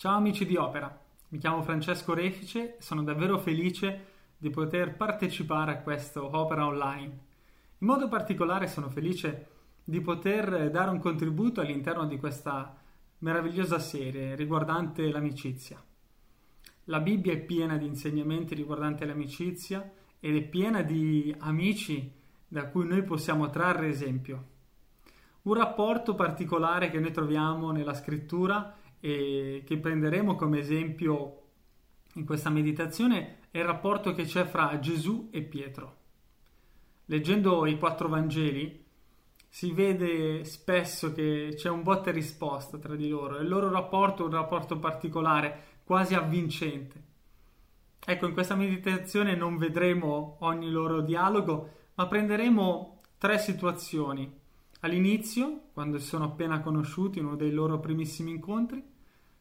Ciao 0.00 0.14
amici 0.14 0.46
di 0.46 0.54
Opera, 0.54 0.96
mi 1.30 1.38
chiamo 1.38 1.60
Francesco 1.64 2.14
Refice 2.14 2.76
e 2.76 2.80
sono 2.80 3.02
davvero 3.02 3.36
felice 3.36 4.04
di 4.36 4.48
poter 4.48 4.94
partecipare 4.94 5.72
a 5.72 5.80
questo 5.80 6.36
Opera 6.36 6.66
Online. 6.66 7.18
In 7.78 7.86
modo 7.88 8.06
particolare 8.06 8.68
sono 8.68 8.90
felice 8.90 9.48
di 9.82 10.00
poter 10.00 10.70
dare 10.70 10.90
un 10.90 11.00
contributo 11.00 11.60
all'interno 11.60 12.06
di 12.06 12.16
questa 12.16 12.76
meravigliosa 13.18 13.80
serie 13.80 14.36
riguardante 14.36 15.10
l'amicizia. 15.10 15.82
La 16.84 17.00
Bibbia 17.00 17.32
è 17.32 17.40
piena 17.40 17.76
di 17.76 17.86
insegnamenti 17.86 18.54
riguardanti 18.54 19.04
l'amicizia 19.04 19.90
ed 20.20 20.36
è 20.36 20.42
piena 20.42 20.82
di 20.82 21.34
amici 21.40 22.08
da 22.46 22.68
cui 22.68 22.86
noi 22.86 23.02
possiamo 23.02 23.50
trarre 23.50 23.88
esempio. 23.88 24.44
Un 25.42 25.54
rapporto 25.54 26.14
particolare 26.14 26.88
che 26.88 27.00
noi 27.00 27.10
troviamo 27.10 27.72
nella 27.72 27.94
scrittura 27.94 28.77
e 29.00 29.62
che 29.64 29.78
prenderemo 29.78 30.34
come 30.34 30.58
esempio 30.58 31.42
in 32.14 32.24
questa 32.24 32.50
meditazione 32.50 33.38
è 33.50 33.58
il 33.58 33.64
rapporto 33.64 34.12
che 34.12 34.24
c'è 34.24 34.44
fra 34.44 34.78
Gesù 34.78 35.28
e 35.30 35.42
Pietro. 35.42 35.96
Leggendo 37.06 37.64
i 37.66 37.78
quattro 37.78 38.08
Vangeli 38.08 38.84
si 39.48 39.72
vede 39.72 40.44
spesso 40.44 41.12
che 41.12 41.52
c'è 41.54 41.70
un 41.70 41.82
botta 41.82 42.10
e 42.10 42.12
risposta 42.12 42.78
tra 42.78 42.94
di 42.94 43.08
loro 43.08 43.38
il 43.38 43.48
loro 43.48 43.70
rapporto 43.70 44.22
è 44.22 44.26
un 44.26 44.32
rapporto 44.32 44.78
particolare, 44.78 45.80
quasi 45.84 46.14
avvincente. 46.14 47.06
Ecco, 48.04 48.26
in 48.26 48.32
questa 48.32 48.54
meditazione 48.54 49.34
non 49.34 49.56
vedremo 49.56 50.36
ogni 50.40 50.70
loro 50.70 51.00
dialogo, 51.00 51.70
ma 51.94 52.06
prenderemo 52.06 53.00
tre 53.18 53.38
situazioni 53.38 54.37
all'inizio, 54.80 55.68
quando 55.72 55.98
si 55.98 56.06
sono 56.06 56.24
appena 56.24 56.60
conosciuti, 56.60 57.18
uno 57.18 57.36
dei 57.36 57.50
loro 57.50 57.80
primissimi 57.80 58.30
incontri, 58.30 58.82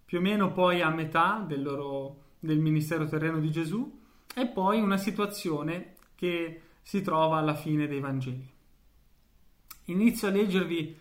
più 0.05 0.20
o 0.20 0.22
meno 0.22 0.52
poi 0.52 0.82
a 0.82 0.90
metà 0.90 1.44
del, 1.46 1.62
loro, 1.62 2.23
del 2.40 2.60
ministero 2.60 3.08
terreno 3.08 3.40
di 3.40 3.52
Gesù 3.52 3.99
e 4.34 4.48
poi 4.48 4.80
una 4.80 4.98
situazione 4.98 5.96
che 6.15 6.62
si 6.82 7.02
trova 7.02 7.38
alla 7.38 7.55
fine 7.55 7.88
dei 7.88 7.99
Vangeli. 7.99 8.49
Inizio 9.85 10.27
a 10.27 10.32
leggervi 10.32 10.98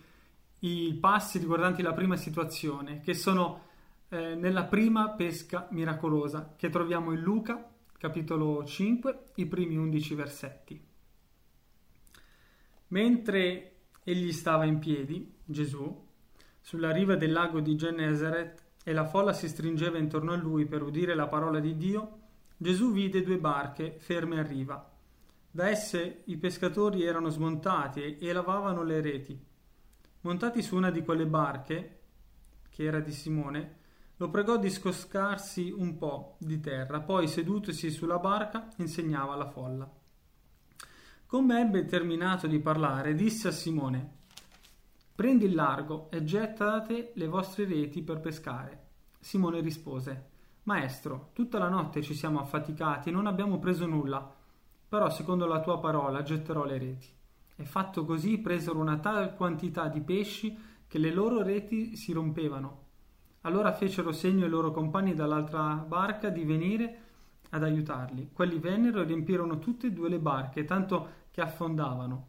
i 0.59 0.97
passi 0.99 1.37
riguardanti 1.39 1.81
la 1.81 1.93
prima 1.93 2.15
situazione, 2.15 2.99
che 3.01 3.13
sono 3.13 3.61
eh, 4.09 4.35
nella 4.35 4.65
prima 4.65 5.09
pesca 5.09 5.67
miracolosa, 5.71 6.55
che 6.57 6.69
troviamo 6.69 7.11
in 7.11 7.21
Luca, 7.21 7.69
capitolo 7.97 8.63
5, 8.63 9.19
i 9.35 9.45
primi 9.45 9.77
11 9.77 10.15
versetti. 10.15 10.85
Mentre 12.89 13.76
Egli 14.09 14.31
stava 14.31 14.63
in 14.63 14.79
piedi, 14.79 15.33
Gesù, 15.43 16.05
sulla 16.61 16.93
riva 16.93 17.17
del 17.17 17.33
lago 17.33 17.59
di 17.59 17.75
Gennesaret 17.75 18.63
e 18.81 18.93
la 18.93 19.03
folla 19.03 19.33
si 19.33 19.49
stringeva 19.49 19.97
intorno 19.97 20.31
a 20.31 20.37
lui 20.37 20.65
per 20.65 20.81
udire 20.81 21.13
la 21.13 21.27
parola 21.27 21.59
di 21.59 21.75
Dio, 21.75 22.19
Gesù 22.55 22.93
vide 22.93 23.21
due 23.21 23.37
barche 23.37 23.97
ferme 23.99 24.39
a 24.39 24.43
riva. 24.43 24.89
Da 25.51 25.67
esse 25.67 26.21
i 26.27 26.37
pescatori 26.37 27.03
erano 27.03 27.27
smontati 27.27 28.15
e 28.15 28.31
lavavano 28.31 28.81
le 28.83 29.01
reti. 29.01 29.37
Montati 30.21 30.61
su 30.61 30.77
una 30.77 30.89
di 30.89 31.03
quelle 31.03 31.25
barche, 31.25 31.99
che 32.69 32.83
era 32.85 33.01
di 33.01 33.11
Simone, 33.11 33.75
lo 34.15 34.29
pregò 34.29 34.55
di 34.55 34.69
scoscarsi 34.69 35.69
un 35.69 35.97
po' 35.97 36.37
di 36.39 36.61
terra, 36.61 37.01
poi 37.01 37.27
sedutosi 37.27 37.91
sulla 37.91 38.19
barca 38.19 38.69
insegnava 38.77 39.33
alla 39.33 39.49
folla. 39.49 39.96
Come 41.27 41.59
ebbe 41.59 41.83
terminato 41.83 42.47
di 42.47 42.57
parlare, 42.57 43.13
disse 43.13 43.49
a 43.49 43.51
Simone: 43.51 44.11
Prendi 45.13 45.43
il 45.43 45.55
largo 45.55 46.09
e 46.09 46.23
gettate 46.23 47.11
le 47.15 47.27
vostre 47.27 47.65
reti 47.65 48.01
per 48.01 48.21
pescare. 48.21 48.85
Simone 49.19 49.59
rispose: 49.59 50.29
Maestro, 50.63 51.31
tutta 51.33 51.57
la 51.57 51.67
notte 51.67 52.01
ci 52.01 52.13
siamo 52.13 52.39
affaticati 52.39 53.09
e 53.09 53.11
non 53.11 53.27
abbiamo 53.27 53.59
preso 53.59 53.85
nulla, 53.85 54.33
però 54.87 55.09
secondo 55.09 55.45
la 55.47 55.59
tua 55.59 55.81
parola 55.81 56.23
getterò 56.23 56.63
le 56.63 56.77
reti. 56.77 57.07
E 57.57 57.65
fatto 57.65 58.05
così 58.05 58.37
presero 58.37 58.79
una 58.79 58.97
tale 58.97 59.33
quantità 59.35 59.89
di 59.89 59.99
pesci 59.99 60.57
che 60.87 60.97
le 60.97 61.11
loro 61.11 61.41
reti 61.41 61.97
si 61.97 62.13
rompevano. 62.13 62.85
Allora 63.41 63.73
fecero 63.73 64.13
segno 64.13 64.45
ai 64.45 64.49
loro 64.49 64.71
compagni 64.71 65.13
dall'altra 65.13 65.73
barca 65.73 66.29
di 66.29 66.45
venire 66.45 67.06
ad 67.49 67.63
aiutarli. 67.63 68.29
Quelli 68.33 68.59
vennero 68.59 69.01
e 69.01 69.05
riempirono 69.05 69.59
tutte 69.59 69.87
e 69.87 69.91
due 69.91 70.09
le 70.09 70.19
barche, 70.19 70.65
tanto 70.65 71.25
che 71.31 71.41
affondavano. 71.41 72.27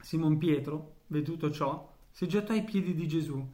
Simon 0.00 0.38
Pietro, 0.38 1.00
veduto 1.08 1.50
ciò, 1.50 1.92
si 2.10 2.26
gettò 2.28 2.52
ai 2.52 2.64
piedi 2.64 2.94
di 2.94 3.06
Gesù, 3.06 3.46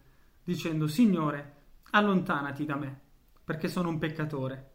dicendo, 0.43 0.87
Signore, 0.87 1.53
allontanati 1.91 2.65
da 2.65 2.77
me, 2.77 3.00
perché 3.44 3.69
sono 3.69 3.88
un 3.88 3.99
peccatore. 3.99 4.72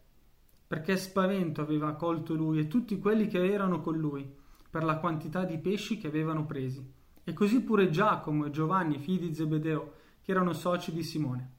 Perché 0.66 0.96
spavento 0.96 1.60
aveva 1.60 1.94
colto 1.94 2.34
lui 2.34 2.60
e 2.60 2.68
tutti 2.68 2.98
quelli 2.98 3.26
che 3.26 3.52
erano 3.52 3.80
con 3.80 3.96
lui, 3.96 4.38
per 4.70 4.84
la 4.84 4.98
quantità 4.98 5.44
di 5.44 5.58
pesci 5.58 5.98
che 5.98 6.06
avevano 6.06 6.46
presi. 6.46 6.98
E 7.24 7.32
così 7.32 7.60
pure 7.62 7.90
Giacomo 7.90 8.46
e 8.46 8.50
Giovanni, 8.50 8.98
figli 8.98 9.26
di 9.26 9.34
Zebedeo, 9.34 9.94
che 10.22 10.30
erano 10.30 10.52
soci 10.52 10.92
di 10.92 11.02
Simone. 11.02 11.50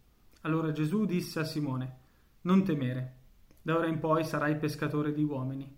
Allora 0.41 0.71
Gesù 0.71 1.05
disse 1.05 1.39
a 1.39 1.43
Simone, 1.43 1.97
Non 2.41 2.63
temere, 2.63 3.20
da 3.61 3.77
ora 3.77 3.87
in 3.87 3.99
poi 3.99 4.23
sarai 4.23 4.57
pescatore 4.57 5.13
di 5.13 5.23
uomini. 5.23 5.77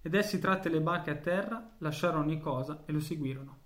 Ed 0.00 0.14
essi 0.14 0.38
tratte 0.38 0.68
le 0.68 0.80
barche 0.80 1.10
a 1.10 1.16
terra, 1.16 1.74
lasciarono 1.78 2.22
ogni 2.22 2.38
cosa 2.38 2.82
e 2.86 2.92
lo 2.92 3.00
seguirono. 3.00 3.58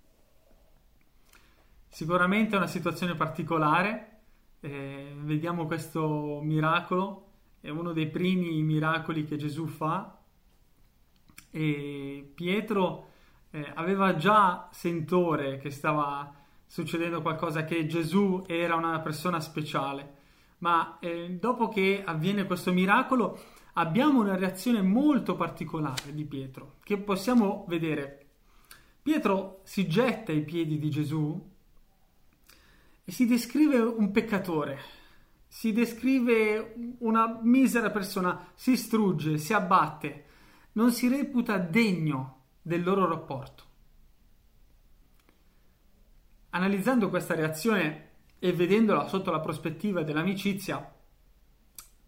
Sicuramente 1.87 2.55
è 2.55 2.57
una 2.57 2.67
situazione 2.67 3.13
particolare, 3.15 4.21
eh, 4.61 5.13
vediamo 5.19 5.67
questo 5.67 6.39
miracolo, 6.41 7.31
è 7.61 7.69
uno 7.69 7.93
dei 7.93 8.09
primi 8.09 8.61
miracoli 8.63 9.25
che 9.25 9.37
Gesù 9.37 9.67
fa 9.67 10.19
e 11.51 12.31
Pietro 12.33 13.11
eh, 13.51 13.71
aveva 13.75 14.15
già 14.15 14.69
sentore 14.71 15.59
che 15.59 15.69
stava 15.69 16.33
succedendo 16.65 17.21
qualcosa, 17.21 17.63
che 17.63 17.85
Gesù 17.85 18.43
era 18.47 18.75
una 18.75 18.99
persona 18.99 19.39
speciale 19.39 20.21
ma 20.63 20.97
eh, 20.99 21.29
dopo 21.31 21.67
che 21.67 22.03
avviene 22.05 22.45
questo 22.45 22.71
miracolo 22.71 23.37
abbiamo 23.73 24.21
una 24.21 24.37
reazione 24.37 24.81
molto 24.81 25.35
particolare 25.35 26.13
di 26.13 26.23
Pietro, 26.23 26.75
che 26.83 26.97
possiamo 26.97 27.65
vedere. 27.67 28.27
Pietro 29.01 29.59
si 29.63 29.89
getta 29.89 30.31
ai 30.31 30.45
piedi 30.45 30.79
di 30.79 30.89
Gesù 30.89 31.51
e 33.03 33.11
si 33.11 33.25
descrive 33.25 33.77
un 33.79 34.11
peccatore, 34.11 34.79
si 35.49 35.73
descrive 35.73 36.75
una 36.99 37.39
misera 37.41 37.91
persona, 37.91 38.51
si 38.55 38.77
strugge, 38.77 39.37
si 39.37 39.51
abbatte, 39.51 40.25
non 40.73 40.93
si 40.93 41.09
reputa 41.09 41.57
degno 41.57 42.43
del 42.61 42.83
loro 42.83 43.05
rapporto. 43.05 43.63
Analizzando 46.51 47.09
questa 47.09 47.35
reazione 47.35 48.11
e 48.43 48.51
vedendola 48.51 49.07
sotto 49.07 49.31
la 49.31 49.39
prospettiva 49.39 50.03
dell'amicizia, 50.03 50.93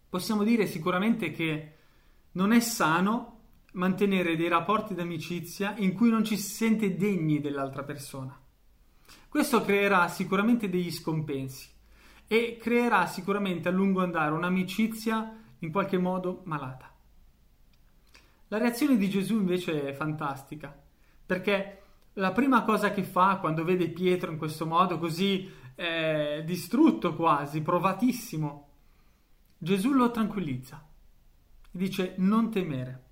possiamo 0.06 0.44
dire 0.44 0.66
sicuramente 0.66 1.30
che 1.30 1.72
non 2.32 2.52
è 2.52 2.60
sano 2.60 3.38
mantenere 3.72 4.36
dei 4.36 4.48
rapporti 4.48 4.92
d'amicizia 4.92 5.76
in 5.78 5.94
cui 5.94 6.10
non 6.10 6.24
ci 6.24 6.36
si 6.36 6.50
sente 6.52 6.94
degni 6.94 7.40
dell'altra 7.40 7.84
persona. 7.84 8.38
Questo 9.30 9.62
creerà 9.62 10.08
sicuramente 10.08 10.68
degli 10.68 10.90
scompensi 10.90 11.70
e 12.26 12.58
creerà 12.60 13.06
sicuramente 13.06 13.68
a 13.68 13.72
lungo 13.72 14.02
andare 14.02 14.34
un'amicizia 14.34 15.42
in 15.60 15.72
qualche 15.72 15.96
modo 15.96 16.42
malata. 16.44 16.92
La 18.48 18.58
reazione 18.58 18.98
di 18.98 19.08
Gesù 19.08 19.36
invece 19.36 19.88
è 19.88 19.94
fantastica, 19.94 20.78
perché 21.24 21.80
la 22.18 22.32
prima 22.32 22.62
cosa 22.62 22.90
che 22.90 23.04
fa 23.04 23.38
quando 23.38 23.64
vede 23.64 23.88
Pietro 23.88 24.30
in 24.30 24.36
questo 24.36 24.66
modo 24.66 24.98
così 24.98 25.64
eh, 25.76 26.42
distrutto 26.44 27.14
quasi, 27.14 27.62
provatissimo, 27.62 28.68
Gesù 29.58 29.92
lo 29.92 30.10
tranquillizza. 30.10 30.84
Dice 31.70 32.14
non 32.18 32.50
temere. 32.50 33.04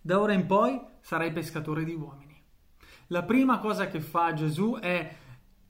Da 0.00 0.20
ora 0.20 0.32
in 0.32 0.46
poi 0.46 0.80
sarai 1.00 1.32
pescatore 1.32 1.84
di 1.84 1.94
uomini. 1.94 2.36
La 3.08 3.22
prima 3.22 3.58
cosa 3.58 3.88
che 3.88 4.00
fa 4.00 4.34
Gesù 4.34 4.76
è 4.80 5.16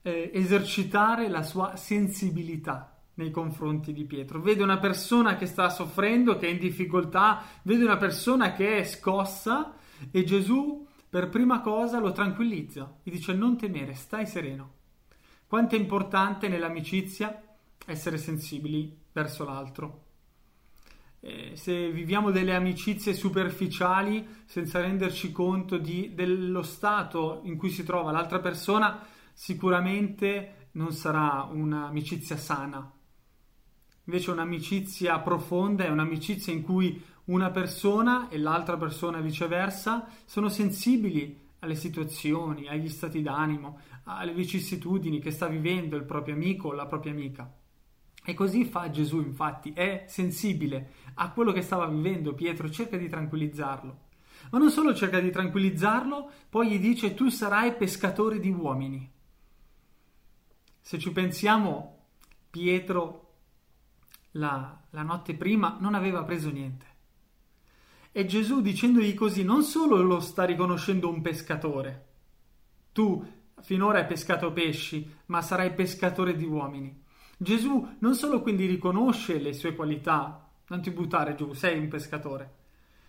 eh, 0.03 0.31
esercitare 0.33 1.29
la 1.29 1.43
sua 1.43 1.77
sensibilità 1.77 3.01
nei 3.15 3.31
confronti 3.31 3.93
di 3.93 4.05
Pietro. 4.05 4.41
Vede 4.41 4.63
una 4.63 4.79
persona 4.79 5.37
che 5.37 5.47
sta 5.47 5.69
soffrendo, 5.69 6.37
che 6.37 6.47
è 6.47 6.51
in 6.51 6.59
difficoltà, 6.59 7.43
vede 7.63 7.85
una 7.85 7.97
persona 7.97 8.53
che 8.53 8.79
è 8.79 8.85
scossa 8.85 9.75
e 10.11 10.25
Gesù 10.25 10.87
per 11.09 11.29
prima 11.29 11.61
cosa 11.61 11.99
lo 11.99 12.13
tranquillizza 12.13 12.99
e 13.03 13.11
dice 13.11 13.35
non 13.35 13.57
temere, 13.57 13.95
stai 13.95 14.27
sereno. 14.27 14.77
Quanto 15.49 15.77
è 15.77 15.79
importante 15.79 16.47
nell'amicizia 16.47 17.43
essere 17.87 18.19
sensibili 18.19 18.95
verso 19.13 19.45
l'altro. 19.45 20.05
Eh, 21.21 21.53
se 21.55 21.91
viviamo 21.91 22.31
delle 22.31 22.55
amicizie 22.55 23.15
superficiali 23.15 24.43
senza 24.45 24.79
renderci 24.81 25.33
conto 25.33 25.79
di, 25.79 26.13
dello 26.15 26.63
stato 26.63 27.41
in 27.45 27.57
cui 27.57 27.71
si 27.71 27.83
trova 27.83 28.13
l'altra 28.13 28.41
persona, 28.41 29.07
sicuramente 29.33 30.69
non 30.73 30.93
sarà 30.93 31.49
un'amicizia 31.51 32.37
sana. 32.37 32.93
invece 34.05 34.31
un'amicizia 34.31 35.19
profonda 35.21 35.85
è 35.85 35.89
un'amicizia 35.89 36.53
in 36.53 36.61
cui 36.61 37.03
una 37.25 37.51
persona 37.51 38.29
e 38.29 38.37
l'altra 38.37 38.77
persona 38.77 39.21
viceversa 39.21 40.09
sono 40.27 40.51
sensibili 40.51 41.48
alle 41.61 41.75
situazioni, 41.75 42.69
agli 42.69 42.89
stati 42.89 43.23
d'animo, 43.23 43.81
alle 44.05 44.33
vicissitudini 44.33 45.21
che 45.21 45.31
sta 45.31 45.47
vivendo 45.47 45.97
il 45.97 46.05
proprio 46.05 46.35
amico 46.35 46.69
o 46.69 46.73
la 46.73 46.87
propria 46.87 47.13
amica. 47.13 47.53
E 48.25 48.35
così 48.35 48.65
fa 48.65 48.91
Gesù, 48.91 49.21
infatti, 49.21 49.73
è 49.73 50.05
sensibile 50.07 50.93
a 51.15 51.31
quello 51.33 51.53
che 51.53 51.63
stava 51.63 51.87
vivendo 51.87 52.35
Pietro, 52.35 52.71
cerca 52.71 52.97
di 52.97 53.09
tranquillizzarlo. 53.09 54.07
Ma 54.51 54.59
non 54.59 54.71
solo 54.71 54.95
cerca 54.95 55.19
di 55.19 55.31
tranquillizzarlo, 55.31 56.31
poi 56.49 56.69
gli 56.69 56.79
dice 56.79 57.15
tu 57.15 57.29
sarai 57.29 57.75
pescatore 57.75 58.39
di 58.39 58.51
uomini. 58.51 59.11
Se 60.81 60.99
ci 60.99 61.11
pensiamo, 61.11 61.97
Pietro 62.51 63.35
la, 64.33 64.79
la 64.91 65.03
notte 65.03 65.35
prima 65.35 65.77
non 65.81 65.95
aveva 65.95 66.23
preso 66.23 66.51
niente. 66.51 66.88
E 68.19 68.27
Gesù 68.27 68.61
dicendogli 68.61 69.15
così 69.15 69.45
non 69.45 69.63
solo 69.63 70.03
lo 70.03 70.19
sta 70.19 70.43
riconoscendo 70.43 71.09
un 71.09 71.21
pescatore, 71.23 72.07
tu 72.91 73.25
finora 73.61 74.01
hai 74.01 74.07
pescato 74.07 74.51
pesci, 74.51 75.09
ma 75.27 75.41
sarai 75.41 75.73
pescatore 75.73 76.35
di 76.35 76.45
uomini. 76.45 77.01
Gesù 77.37 77.91
non 78.01 78.17
solo 78.17 78.43
quindi 78.43 78.67
riconosce 78.67 79.39
le 79.39 79.53
sue 79.53 79.77
qualità, 79.77 80.51
non 80.67 80.83
ti 80.83 80.91
buttare 80.91 81.37
giù, 81.37 81.53
sei 81.53 81.79
un 81.79 81.87
pescatore, 81.87 82.55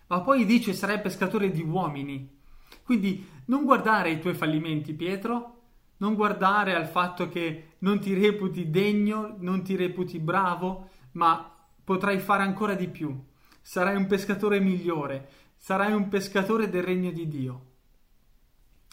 ma 0.05 0.21
poi 0.21 0.45
dice 0.45 0.73
sarai 0.73 1.01
pescatore 1.01 1.49
di 1.49 1.63
uomini. 1.63 2.37
Quindi 2.83 3.27
non 3.45 3.63
guardare 3.63 4.11
i 4.11 4.19
tuoi 4.19 4.35
fallimenti, 4.35 4.93
Pietro, 4.93 5.61
non 5.97 6.13
guardare 6.13 6.75
al 6.75 6.85
fatto 6.85 7.29
che 7.29 7.77
non 7.79 7.99
ti 7.99 8.13
reputi 8.13 8.69
degno, 8.69 9.37
non 9.39 9.63
ti 9.63 9.75
reputi 9.75 10.19
bravo, 10.19 10.89
ma 11.13 11.51
potrai 11.83 12.19
fare 12.19 12.43
ancora 12.43 12.75
di 12.75 12.87
più. 12.89 13.25
Sarai 13.69 13.95
un 13.95 14.07
pescatore 14.07 14.59
migliore, 14.59 15.29
sarai 15.55 15.93
un 15.93 16.07
pescatore 16.07 16.71
del 16.71 16.81
regno 16.81 17.11
di 17.11 17.27
Dio. 17.27 17.65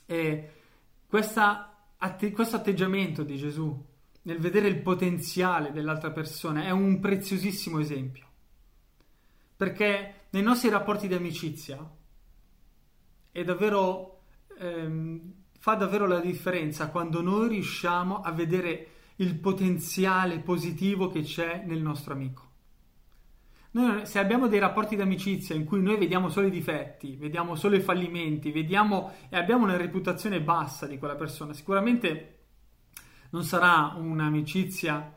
E 0.04 0.50
questa, 1.06 1.88
questo 2.34 2.56
atteggiamento 2.56 3.22
di 3.22 3.38
Gesù 3.38 3.86
nel 4.20 4.38
vedere 4.38 4.68
il 4.68 4.82
potenziale 4.82 5.72
dell'altra 5.72 6.10
persona 6.10 6.64
è 6.64 6.72
un 6.72 7.00
preziosissimo 7.00 7.78
esempio. 7.78 8.26
Perché 9.56 10.26
nei 10.28 10.42
nostri 10.42 10.68
rapporti 10.68 11.08
di 11.08 11.14
amicizia 11.14 11.78
è 13.30 13.44
davvero, 13.44 14.24
ehm, 14.58 15.32
fa 15.58 15.74
davvero 15.74 16.06
la 16.06 16.20
differenza 16.20 16.90
quando 16.90 17.22
noi 17.22 17.48
riusciamo 17.48 18.20
a 18.20 18.30
vedere 18.30 18.88
il 19.16 19.36
potenziale 19.36 20.40
positivo 20.40 21.08
che 21.08 21.22
c'è 21.22 21.64
nel 21.64 21.80
nostro 21.80 22.12
amico. 22.12 22.45
Noi, 23.76 24.06
se 24.06 24.18
abbiamo 24.18 24.48
dei 24.48 24.58
rapporti 24.58 24.96
d'amicizia 24.96 25.54
in 25.54 25.66
cui 25.66 25.82
noi 25.82 25.98
vediamo 25.98 26.30
solo 26.30 26.46
i 26.46 26.50
difetti, 26.50 27.14
vediamo 27.16 27.56
solo 27.56 27.76
i 27.76 27.80
fallimenti, 27.80 28.50
vediamo 28.50 29.12
e 29.28 29.36
abbiamo 29.36 29.64
una 29.64 29.76
reputazione 29.76 30.40
bassa 30.40 30.86
di 30.86 30.96
quella 30.96 31.14
persona, 31.14 31.52
sicuramente 31.52 32.38
non 33.32 33.44
sarà 33.44 33.92
un'amicizia 33.94 35.14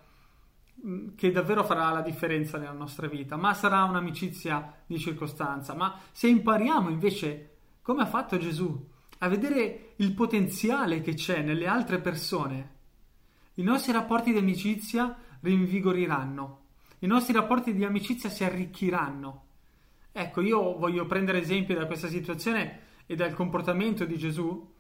mm, 0.86 1.16
che 1.16 1.32
davvero 1.32 1.64
farà 1.64 1.90
la 1.92 2.02
differenza 2.02 2.58
nella 2.58 2.74
nostra 2.74 3.08
vita, 3.08 3.38
ma 3.38 3.54
sarà 3.54 3.86
un'amicizia 3.86 4.74
di 4.86 5.00
circostanza. 5.00 5.74
Ma 5.74 5.98
se 6.12 6.28
impariamo 6.28 6.90
invece, 6.90 7.60
come 7.82 8.02
ha 8.02 8.08
fatto 8.08 8.38
Gesù, 8.38 8.90
a 9.20 9.30
vedere 9.30 9.94
il 9.96 10.12
potenziale 10.12 11.00
che 11.00 11.14
c'è 11.14 11.42
nelle 11.44 11.66
altre 11.66 12.00
persone, 12.00 12.72
i 13.54 13.64
nostri 13.64 13.94
rapporti 13.94 14.34
di 14.34 14.38
amicizia 14.40 15.16
rinvigoriranno, 15.40 16.59
i 17.00 17.08
nostri 17.08 17.34
rapporti 17.34 17.74
di 17.74 17.84
amicizia 17.84 18.30
si 18.30 18.44
arricchiranno. 18.44 19.46
Ecco, 20.12 20.42
io 20.42 20.78
voglio 20.78 21.06
prendere 21.06 21.40
esempio 21.40 21.76
da 21.76 21.86
questa 21.86 22.08
situazione 22.08 22.88
e 23.06 23.16
dal 23.16 23.34
comportamento 23.34 24.06
di 24.06 24.18
Gesù 24.18 24.74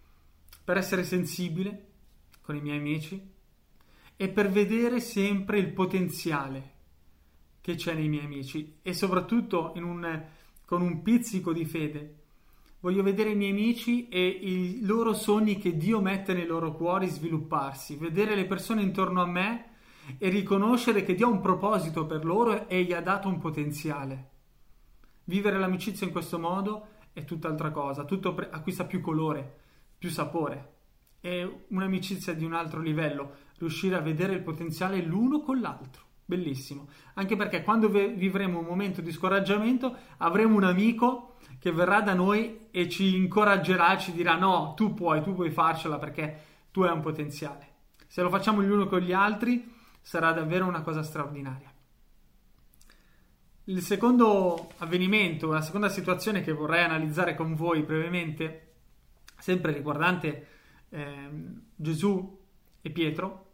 per 0.63 0.77
essere 0.77 1.03
sensibile 1.03 1.87
con 2.41 2.55
i 2.55 2.61
miei 2.61 2.77
amici 2.77 3.31
e 4.15 4.29
per 4.29 4.49
vedere 4.49 4.99
sempre 4.99 5.59
il 5.59 5.71
potenziale 5.71 6.77
che 7.61 7.75
c'è 7.75 7.93
nei 7.93 8.09
miei 8.09 8.25
amici 8.25 8.79
e 8.81 8.93
soprattutto 8.93 9.73
un, 9.75 10.25
con 10.65 10.81
un 10.81 11.01
pizzico 11.01 11.53
di 11.53 11.65
fede 11.65 12.19
Voglio 12.81 13.03
vedere 13.03 13.31
i 13.31 13.35
miei 13.35 13.51
amici 13.51 14.07
e 14.07 14.25
i 14.25 14.79
loro 14.83 15.13
sogni 15.13 15.57
che 15.57 15.75
Dio 15.75 15.99
mette 15.99 16.33
nei 16.33 16.45
loro 16.45 16.71
cuori 16.71 17.07
svilupparsi, 17.07 17.97
vedere 17.97 18.35
le 18.35 18.45
persone 18.45 18.81
intorno 18.81 19.21
a 19.21 19.25
me 19.25 19.65
e 20.17 20.29
riconoscere 20.29 21.03
che 21.03 21.15
Dio 21.15 21.27
ha 21.27 21.31
un 21.31 21.41
proposito 21.41 22.05
per 22.05 22.25
loro 22.25 22.67
e 22.67 22.83
gli 22.83 22.93
ha 22.93 23.01
dato 23.01 23.27
un 23.27 23.37
potenziale. 23.37 24.29
Vivere 25.25 25.59
l'amicizia 25.59 26.07
in 26.07 26.11
questo 26.11 26.39
modo 26.39 26.87
è 27.13 27.23
tutt'altra 27.23 27.71
cosa, 27.71 28.05
tutto 28.05 28.33
pre- 28.33 28.49
acquista 28.49 28.85
più 28.85 29.01
colore, 29.01 29.57
più 29.97 30.09
sapore. 30.09 30.77
È 31.19 31.47
un'amicizia 31.69 32.33
di 32.33 32.45
un 32.45 32.53
altro 32.53 32.81
livello, 32.81 33.35
riuscire 33.57 33.95
a 33.95 34.01
vedere 34.01 34.33
il 34.33 34.41
potenziale 34.41 35.01
l'uno 35.01 35.41
con 35.41 35.59
l'altro. 35.59 36.03
Bellissimo. 36.25 36.87
Anche 37.15 37.35
perché 37.35 37.63
quando 37.63 37.89
vivremo 37.89 38.59
un 38.59 38.65
momento 38.65 39.01
di 39.01 39.11
scoraggiamento 39.11 39.95
avremo 40.17 40.55
un 40.55 40.63
amico 40.63 41.37
che 41.57 41.71
verrà 41.71 42.01
da 42.01 42.13
noi 42.13 42.67
e 42.71 42.87
ci 42.87 43.15
incoraggerà, 43.15 43.97
ci 43.97 44.11
dirà 44.11 44.35
no, 44.35 44.73
tu 44.75 44.93
puoi, 44.93 45.21
tu 45.21 45.33
puoi 45.33 45.49
farcela 45.49 45.97
perché 45.97 46.41
tu 46.71 46.81
hai 46.81 46.93
un 46.93 47.01
potenziale. 47.01 47.67
Se 48.07 48.21
lo 48.21 48.29
facciamo 48.29 48.61
gli 48.61 48.69
uni 48.69 48.87
con 48.87 48.99
gli 48.99 49.11
altri 49.11 49.77
sarà 50.09 50.31
davvero 50.31 50.65
una 50.65 50.81
cosa 50.81 51.03
straordinaria. 51.03 51.71
Il 53.65 53.79
secondo 53.83 54.71
avvenimento, 54.77 55.51
la 55.51 55.61
seconda 55.61 55.87
situazione 55.87 56.41
che 56.41 56.51
vorrei 56.51 56.83
analizzare 56.83 57.35
con 57.35 57.53
voi 57.53 57.83
brevemente, 57.83 58.71
sempre 59.37 59.71
riguardante 59.71 60.47
eh, 60.89 61.29
Gesù 61.75 62.39
e 62.81 62.89
Pietro, 62.89 63.51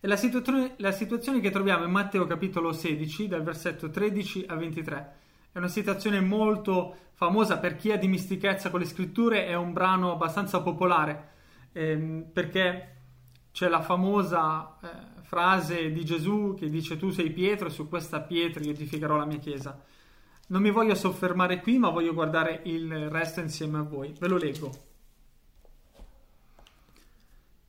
è 0.00 0.06
la 0.06 0.16
situazione, 0.16 0.74
la 0.76 0.92
situazione 0.92 1.40
che 1.40 1.48
troviamo 1.48 1.86
in 1.86 1.92
Matteo 1.92 2.26
capitolo 2.26 2.74
16, 2.74 3.28
dal 3.28 3.42
versetto 3.42 3.88
13 3.88 4.44
a 4.48 4.56
23 4.56 5.14
è 5.52 5.56
una 5.56 5.68
citazione 5.68 6.20
molto 6.20 6.94
famosa 7.14 7.56
per 7.56 7.76
chi 7.76 7.90
ha 7.90 7.96
dimistichezza 7.96 8.68
con 8.68 8.80
le 8.80 8.86
scritture, 8.86 9.46
è 9.46 9.54
un 9.54 9.72
brano 9.72 10.12
abbastanza 10.12 10.60
popolare 10.60 11.28
ehm, 11.72 12.26
perché 12.30 12.99
c'è 13.52 13.68
la 13.68 13.82
famosa 13.82 14.78
eh, 14.80 15.22
frase 15.22 15.92
di 15.92 16.04
Gesù 16.04 16.54
che 16.58 16.68
dice 16.68 16.96
tu 16.96 17.10
sei 17.10 17.30
Pietro 17.30 17.68
e 17.68 17.70
su 17.70 17.88
questa 17.88 18.20
pietra 18.20 18.62
edificherò 18.62 19.16
la 19.16 19.26
mia 19.26 19.38
chiesa. 19.38 19.82
Non 20.48 20.62
mi 20.62 20.70
voglio 20.70 20.94
soffermare 20.94 21.60
qui, 21.60 21.78
ma 21.78 21.90
voglio 21.90 22.12
guardare 22.12 22.62
il 22.64 23.08
resto 23.08 23.40
insieme 23.40 23.78
a 23.78 23.82
voi. 23.82 24.12
Ve 24.18 24.28
lo 24.28 24.36
leggo. 24.36 24.88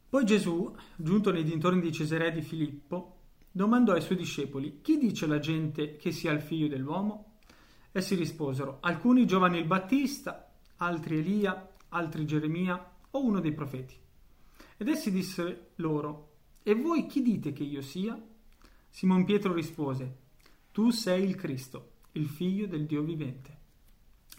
Poi 0.09 0.25
Gesù, 0.25 0.75
giunto 0.95 1.31
nei 1.31 1.43
dintorni 1.43 1.79
di 1.79 1.91
Cesarea 1.91 2.31
di 2.31 2.41
Filippo, 2.41 3.17
domandò 3.51 3.93
ai 3.93 4.01
suoi 4.01 4.17
discepoli: 4.17 4.81
Chi 4.81 4.97
dice 4.97 5.27
la 5.27 5.39
gente 5.39 5.95
che 5.97 6.11
sia 6.11 6.31
il 6.31 6.41
figlio 6.41 6.67
dell'uomo? 6.67 7.37
Essi 7.91 8.15
risposero, 8.15 8.77
alcuni 8.81 9.27
Giovanni 9.27 9.59
il 9.59 9.65
Battista, 9.65 10.51
altri 10.77 11.19
Elia, 11.19 11.69
altri 11.89 12.25
Geremia 12.25 12.91
o 13.11 13.23
uno 13.23 13.39
dei 13.39 13.53
profeti. 13.53 13.95
Ed 14.81 14.87
essi 14.87 15.11
disse 15.11 15.73
loro, 15.75 16.29
e 16.63 16.73
voi 16.73 17.05
chi 17.05 17.21
dite 17.21 17.53
che 17.53 17.61
io 17.61 17.83
sia? 17.83 18.19
Simon 18.89 19.25
Pietro 19.25 19.53
rispose, 19.53 20.17
tu 20.71 20.89
sei 20.89 21.23
il 21.23 21.35
Cristo, 21.35 21.91
il 22.13 22.25
figlio 22.25 22.65
del 22.65 22.87
Dio 22.87 23.03
vivente. 23.03 23.59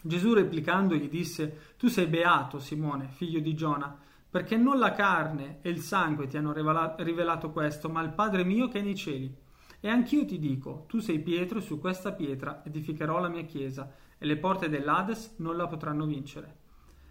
Gesù 0.01 0.33
replicando 0.33 0.95
gli 0.95 1.07
disse, 1.07 1.75
tu 1.77 1.87
sei 1.87 2.07
beato, 2.07 2.59
Simone, 2.59 3.07
figlio 3.07 3.39
di 3.39 3.53
Giona, 3.53 3.97
perché 4.29 4.57
non 4.57 4.79
la 4.79 4.91
carne 4.91 5.59
e 5.61 5.69
il 5.69 5.79
sangue 5.79 6.27
ti 6.27 6.35
hanno 6.35 6.51
rivelato 6.51 7.51
questo, 7.51 7.87
ma 7.87 8.01
il 8.01 8.11
Padre 8.11 8.43
mio 8.43 8.67
che 8.67 8.79
è 8.79 8.81
nei 8.81 8.97
cieli. 8.97 9.33
E 9.79 9.87
anch'io 9.87 10.25
ti 10.25 10.39
dico, 10.39 10.83
tu 10.89 10.99
sei 10.99 11.19
Pietro, 11.19 11.59
e 11.59 11.61
su 11.61 11.79
questa 11.79 12.11
pietra 12.11 12.65
edificherò 12.65 13.17
la 13.21 13.29
mia 13.29 13.43
chiesa, 13.43 13.89
e 14.17 14.25
le 14.25 14.35
porte 14.35 14.67
dell'Ades 14.67 15.35
non 15.37 15.55
la 15.55 15.67
potranno 15.67 16.05
vincere. 16.05 16.57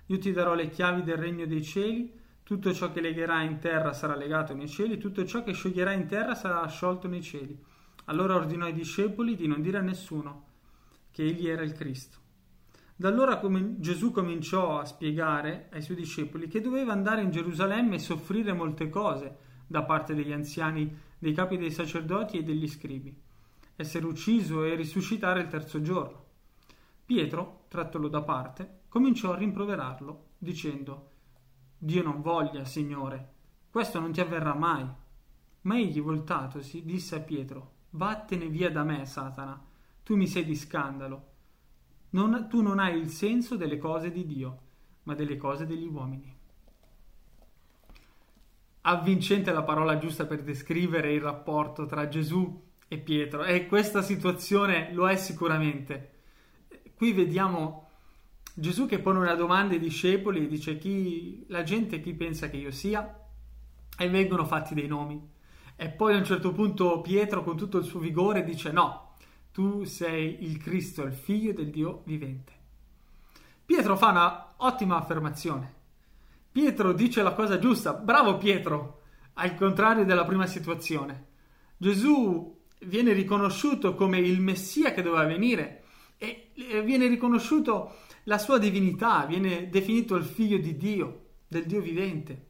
Io 0.08 0.18
ti 0.18 0.32
darò 0.32 0.52
le 0.52 0.68
chiavi 0.68 1.02
del 1.02 1.16
regno 1.16 1.46
dei 1.46 1.62
cieli, 1.62 2.20
tutto 2.42 2.74
ciò 2.74 2.90
che 2.90 3.00
legherai 3.00 3.46
in 3.46 3.58
terra 3.58 3.92
sarà 3.92 4.16
legato 4.16 4.54
nei 4.54 4.68
cieli, 4.68 4.98
tutto 4.98 5.24
ciò 5.24 5.42
che 5.42 5.52
scioglierai 5.52 5.96
in 5.96 6.06
terra 6.06 6.34
sarà 6.34 6.66
sciolto 6.66 7.08
nei 7.08 7.22
cieli. 7.22 7.58
Allora 8.06 8.34
ordinò 8.34 8.64
ai 8.66 8.72
discepoli 8.72 9.36
di 9.36 9.46
non 9.46 9.62
dire 9.62 9.78
a 9.78 9.82
nessuno 9.82 10.46
che 11.10 11.22
egli 11.22 11.46
era 11.46 11.62
il 11.62 11.72
Cristo. 11.72 12.18
Da 12.96 13.08
allora 13.08 13.40
Gesù 13.78 14.10
cominciò 14.10 14.78
a 14.78 14.84
spiegare 14.84 15.68
ai 15.72 15.82
suoi 15.82 15.96
discepoli 15.96 16.48
che 16.48 16.60
doveva 16.60 16.92
andare 16.92 17.22
in 17.22 17.30
Gerusalemme 17.30 17.96
e 17.96 18.00
soffrire 18.00 18.52
molte 18.52 18.88
cose 18.88 19.36
da 19.66 19.82
parte 19.84 20.14
degli 20.14 20.32
anziani 20.32 20.94
dei 21.18 21.32
capi 21.32 21.56
dei 21.56 21.70
sacerdoti 21.70 22.38
e 22.38 22.42
degli 22.42 22.68
scribi, 22.68 23.16
essere 23.76 24.06
ucciso 24.06 24.64
e 24.64 24.74
risuscitare 24.74 25.40
il 25.40 25.46
terzo 25.46 25.80
giorno. 25.80 26.24
Pietro, 27.04 27.64
trattolo 27.68 28.08
da 28.08 28.22
parte, 28.22 28.80
cominciò 28.88 29.32
a 29.32 29.36
rimproverarlo, 29.36 30.26
dicendo 30.38 31.11
Dio 31.84 32.04
non 32.04 32.22
voglia, 32.22 32.64
Signore, 32.64 33.32
questo 33.68 33.98
non 33.98 34.12
ti 34.12 34.20
avverrà 34.20 34.54
mai. 34.54 34.86
Ma 35.62 35.76
egli, 35.76 36.00
voltatosi, 36.00 36.84
disse 36.84 37.16
a 37.16 37.20
Pietro 37.20 37.72
Vattene 37.90 38.46
via 38.46 38.70
da 38.70 38.84
me, 38.84 39.04
Satana, 39.04 39.60
tu 40.04 40.14
mi 40.14 40.28
sei 40.28 40.44
di 40.44 40.54
scandalo. 40.54 41.30
Non, 42.10 42.46
tu 42.48 42.62
non 42.62 42.78
hai 42.78 42.96
il 42.96 43.08
senso 43.08 43.56
delle 43.56 43.78
cose 43.78 44.12
di 44.12 44.24
Dio, 44.24 44.60
ma 45.02 45.16
delle 45.16 45.36
cose 45.36 45.66
degli 45.66 45.88
uomini. 45.88 46.32
Avvincente 48.82 49.50
la 49.50 49.64
parola 49.64 49.98
giusta 49.98 50.24
per 50.24 50.44
descrivere 50.44 51.12
il 51.12 51.20
rapporto 51.20 51.86
tra 51.86 52.06
Gesù 52.06 52.62
e 52.86 52.98
Pietro, 52.98 53.42
e 53.42 53.66
questa 53.66 54.02
situazione 54.02 54.92
lo 54.92 55.08
è 55.08 55.16
sicuramente. 55.16 56.10
Qui 56.94 57.12
vediamo 57.12 57.88
Gesù 58.54 58.86
che 58.86 58.98
pone 58.98 59.18
una 59.18 59.34
domanda 59.34 59.72
ai 59.72 59.80
discepoli 59.80 60.44
e 60.44 60.48
dice 60.48 60.76
chi, 60.76 61.44
la 61.48 61.62
gente 61.62 62.00
chi 62.00 62.12
pensa 62.12 62.50
che 62.50 62.58
io 62.58 62.70
sia 62.70 63.20
e 63.96 64.08
vengono 64.08 64.44
fatti 64.44 64.74
dei 64.74 64.86
nomi. 64.86 65.30
E 65.74 65.88
poi 65.88 66.14
a 66.14 66.18
un 66.18 66.24
certo 66.24 66.52
punto 66.52 67.00
Pietro 67.00 67.42
con 67.42 67.56
tutto 67.56 67.78
il 67.78 67.84
suo 67.84 67.98
vigore 67.98 68.44
dice 68.44 68.70
no, 68.70 69.14
tu 69.52 69.84
sei 69.84 70.44
il 70.44 70.58
Cristo, 70.58 71.02
il 71.02 71.14
figlio 71.14 71.52
del 71.52 71.70
Dio 71.70 72.02
vivente. 72.04 72.52
Pietro 73.64 73.96
fa 73.96 74.10
una 74.10 74.52
ottima 74.56 74.96
affermazione. 74.96 75.74
Pietro 76.52 76.92
dice 76.92 77.22
la 77.22 77.32
cosa 77.32 77.58
giusta, 77.58 77.94
bravo 77.94 78.36
Pietro, 78.36 79.00
al 79.34 79.54
contrario 79.54 80.04
della 80.04 80.26
prima 80.26 80.46
situazione. 80.46 81.28
Gesù 81.78 82.60
viene 82.80 83.14
riconosciuto 83.14 83.94
come 83.94 84.18
il 84.18 84.40
Messia 84.40 84.92
che 84.92 85.00
doveva 85.00 85.24
venire 85.24 85.81
e 86.22 86.82
viene 86.84 87.08
riconosciuto 87.08 87.96
la 88.24 88.38
sua 88.38 88.58
divinità, 88.58 89.26
viene 89.26 89.68
definito 89.68 90.14
il 90.14 90.24
figlio 90.24 90.58
di 90.58 90.76
Dio, 90.76 91.20
del 91.48 91.66
Dio 91.66 91.80
vivente. 91.80 92.46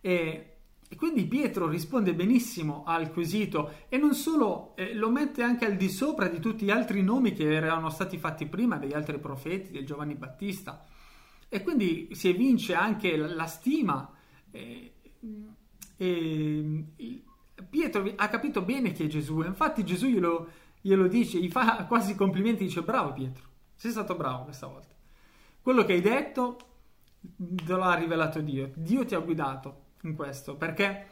E, 0.00 0.46
e 0.88 0.96
quindi 0.96 1.26
Pietro 1.26 1.68
risponde 1.68 2.14
benissimo 2.14 2.82
al 2.84 3.12
quesito 3.12 3.84
e 3.88 3.96
non 3.96 4.14
solo, 4.14 4.74
eh, 4.74 4.94
lo 4.94 5.10
mette 5.10 5.42
anche 5.42 5.64
al 5.64 5.76
di 5.76 5.88
sopra 5.88 6.26
di 6.26 6.40
tutti 6.40 6.64
gli 6.64 6.70
altri 6.70 7.02
nomi 7.02 7.32
che 7.32 7.52
erano 7.52 7.90
stati 7.90 8.18
fatti 8.18 8.46
prima, 8.46 8.76
degli 8.76 8.94
altri 8.94 9.18
profeti, 9.20 9.70
del 9.70 9.86
Giovanni 9.86 10.14
Battista. 10.14 10.84
E 11.48 11.62
quindi 11.62 12.08
si 12.12 12.28
evince 12.28 12.74
anche 12.74 13.16
la, 13.16 13.46
stima. 13.46 14.12
Eh, 14.50 14.92
e, 15.96 16.84
Pietro 17.68 18.10
ha 18.16 18.28
capito 18.28 18.62
bene 18.62 18.92
chi 18.92 19.04
è 19.04 19.06
Gesù, 19.06 19.42
infatti 19.42 19.84
Gesù 19.84 20.06
glielo, 20.06 20.48
glielo 20.80 21.06
dice, 21.06 21.38
gli 21.40 21.50
fa 21.50 21.84
quasi 21.86 22.14
complimenti, 22.14 22.64
dice 22.64 22.82
bravo 22.82 23.12
Pietro. 23.12 23.48
Sei 23.74 23.90
stato 23.90 24.14
bravo 24.14 24.44
questa 24.44 24.66
volta. 24.66 24.94
Quello 25.60 25.84
che 25.84 25.92
hai 25.92 26.00
detto 26.00 26.58
te 27.20 27.76
l'ha 27.76 27.94
rivelato 27.94 28.40
Dio. 28.40 28.72
Dio 28.74 29.04
ti 29.04 29.14
ha 29.14 29.20
guidato 29.20 29.88
in 30.02 30.14
questo 30.14 30.56
perché 30.56 31.08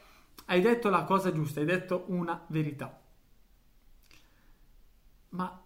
hai 0.46 0.60
detto 0.60 0.88
la 0.88 1.04
cosa 1.04 1.32
giusta, 1.32 1.60
hai 1.60 1.66
detto 1.66 2.04
una 2.08 2.44
verità. 2.48 3.00
Ma 5.30 5.62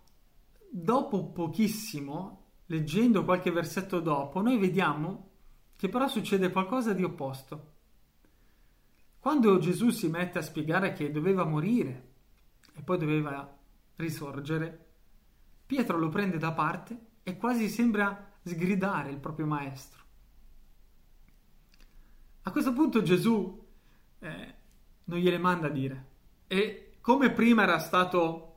dopo 0.70 1.30
pochissimo, 1.30 2.46
leggendo 2.66 3.24
qualche 3.24 3.50
versetto 3.50 4.00
dopo, 4.00 4.40
noi 4.40 4.58
vediamo 4.58 5.30
che 5.76 5.88
però 5.88 6.08
succede 6.08 6.50
qualcosa 6.50 6.92
di 6.92 7.04
opposto. 7.04 7.70
Quando 9.18 9.58
Gesù 9.58 9.90
si 9.90 10.08
mette 10.08 10.38
a 10.38 10.42
spiegare 10.42 10.92
che 10.92 11.12
doveva 11.12 11.44
morire 11.44 12.10
e 12.74 12.82
poi 12.82 12.98
doveva 12.98 13.56
risorgere, 14.02 14.86
Pietro 15.64 15.98
lo 15.98 16.08
prende 16.08 16.36
da 16.36 16.52
parte 16.52 16.98
e 17.22 17.36
quasi 17.36 17.68
sembra 17.68 18.30
sgridare 18.42 19.10
il 19.10 19.18
proprio 19.18 19.46
maestro. 19.46 20.00
A 22.42 22.50
questo 22.50 22.72
punto 22.72 23.02
Gesù 23.02 23.64
eh, 24.18 24.54
non 25.04 25.18
gliele 25.18 25.38
manda 25.38 25.68
a 25.68 25.70
dire. 25.70 26.06
E 26.46 26.96
come 27.00 27.30
prima 27.30 27.62
era 27.62 27.78
stato 27.78 28.48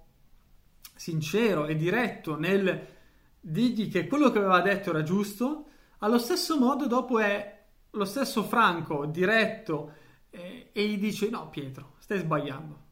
sincero 0.96 1.66
e 1.66 1.76
diretto 1.76 2.38
nel 2.38 2.94
dirgli 3.40 3.92
che 3.92 4.08
quello 4.08 4.32
che 4.32 4.40
aveva 4.40 4.62
detto 4.62 4.90
era 4.90 5.04
giusto, 5.04 5.70
allo 6.00 6.18
stesso 6.18 6.58
modo 6.58 6.88
dopo 6.88 7.20
è 7.20 7.64
lo 7.92 8.06
stesso 8.06 8.44
franco, 8.44 9.06
diretto 9.06 9.94
eh, 10.30 10.70
e 10.74 10.88
gli 10.88 10.98
dice 10.98 11.30
no 11.30 11.50
Pietro, 11.50 11.94
stai 12.00 12.20
sbagliando, 12.20 12.84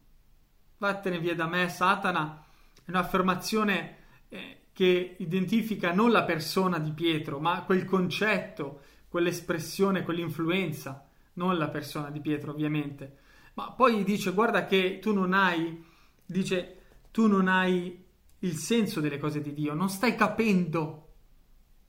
vattene 0.77 1.19
via 1.19 1.35
da 1.35 1.47
me 1.47 1.69
Satana, 1.69 2.42
è 2.85 2.89
un'affermazione 2.89 3.97
eh, 4.29 4.57
che 4.73 5.15
identifica 5.19 5.93
non 5.93 6.11
la 6.11 6.23
persona 6.23 6.79
di 6.79 6.91
Pietro, 6.91 7.39
ma 7.39 7.63
quel 7.63 7.85
concetto, 7.85 8.81
quell'espressione, 9.07 10.03
quell'influenza, 10.03 11.07
non 11.33 11.57
la 11.57 11.69
persona 11.69 12.09
di 12.09 12.19
Pietro 12.19 12.51
ovviamente. 12.51 13.17
Ma 13.53 13.71
poi 13.71 14.03
dice 14.03 14.31
guarda 14.31 14.65
che 14.65 14.99
tu 14.99 15.13
non 15.13 15.33
hai, 15.33 15.83
dice 16.25 16.81
tu 17.11 17.27
non 17.27 17.47
hai 17.47 18.03
il 18.39 18.55
senso 18.55 18.99
delle 18.99 19.19
cose 19.19 19.41
di 19.41 19.53
Dio, 19.53 19.73
non 19.73 19.89
stai 19.89 20.15
capendo, 20.15 21.13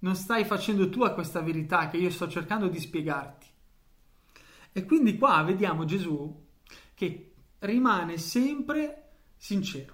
non 0.01 0.15
stai 0.15 0.45
facendo 0.45 0.89
tu 0.91 1.03
a 1.03 1.13
questa 1.13 1.41
verità 1.41 1.89
che 1.89 1.97
io 1.97 2.11
sto 2.11 2.29
cercando 2.29 2.69
di 2.69 2.79
spiegarti. 2.79 3.47
E 4.73 4.85
quindi 4.85 5.17
qua 5.17 5.43
vediamo 5.43 5.85
Gesù 5.85 6.43
che 6.95 7.33
rimane 7.61 8.19
sempre 8.19 9.13
sincero 9.37 9.94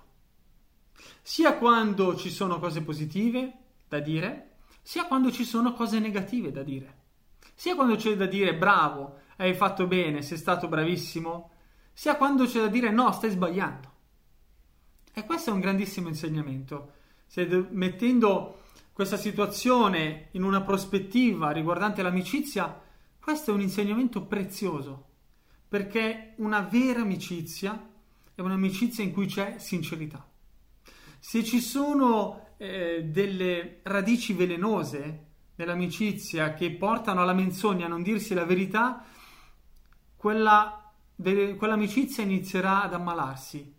sia 1.30 1.56
quando 1.56 2.16
ci 2.16 2.28
sono 2.28 2.58
cose 2.58 2.82
positive 2.82 3.52
da 3.86 4.00
dire, 4.00 4.54
sia 4.82 5.04
quando 5.04 5.30
ci 5.30 5.44
sono 5.44 5.74
cose 5.74 6.00
negative 6.00 6.50
da 6.50 6.64
dire. 6.64 6.94
Sia 7.54 7.76
quando 7.76 7.94
c'è 7.94 8.16
da 8.16 8.26
dire 8.26 8.56
bravo, 8.56 9.20
hai 9.36 9.54
fatto 9.54 9.86
bene, 9.86 10.22
sei 10.22 10.36
stato 10.36 10.66
bravissimo, 10.66 11.50
sia 11.92 12.16
quando 12.16 12.46
c'è 12.46 12.62
da 12.62 12.66
dire 12.66 12.90
no, 12.90 13.12
stai 13.12 13.30
sbagliando. 13.30 13.92
E 15.14 15.24
questo 15.24 15.50
è 15.50 15.52
un 15.52 15.60
grandissimo 15.60 16.08
insegnamento. 16.08 16.94
Se 17.28 17.46
mettendo 17.70 18.62
questa 18.92 19.16
situazione 19.16 20.30
in 20.32 20.42
una 20.42 20.62
prospettiva 20.62 21.52
riguardante 21.52 22.02
l'amicizia, 22.02 22.76
questo 23.20 23.52
è 23.52 23.54
un 23.54 23.60
insegnamento 23.60 24.24
prezioso, 24.24 25.10
perché 25.68 26.34
una 26.38 26.62
vera 26.62 27.02
amicizia 27.02 27.88
è 28.34 28.40
un'amicizia 28.40 29.04
in 29.04 29.12
cui 29.12 29.26
c'è 29.26 29.58
sincerità. 29.60 30.26
Se 31.22 31.44
ci 31.44 31.60
sono 31.60 32.54
eh, 32.56 33.04
delle 33.04 33.80
radici 33.82 34.32
velenose 34.32 35.26
nell'amicizia 35.56 36.54
che 36.54 36.70
portano 36.72 37.20
alla 37.20 37.34
menzogna 37.34 37.84
a 37.84 37.88
non 37.88 38.02
dirsi 38.02 38.32
la 38.32 38.46
verità, 38.46 39.04
quella, 40.16 40.90
de, 41.14 41.56
quell'amicizia 41.56 42.24
inizierà 42.24 42.84
ad 42.84 42.94
ammalarsi, 42.94 43.70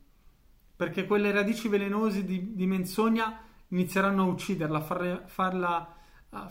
perché 0.76 1.08
quelle 1.08 1.32
radici 1.32 1.68
velenose 1.68 2.24
di, 2.24 2.54
di 2.54 2.68
menzogna 2.68 3.42
inizieranno 3.70 4.22
a 4.22 4.28
ucciderla, 4.28 4.78
a 4.78 4.82
farla, 4.82 5.24
farla, 5.26 5.96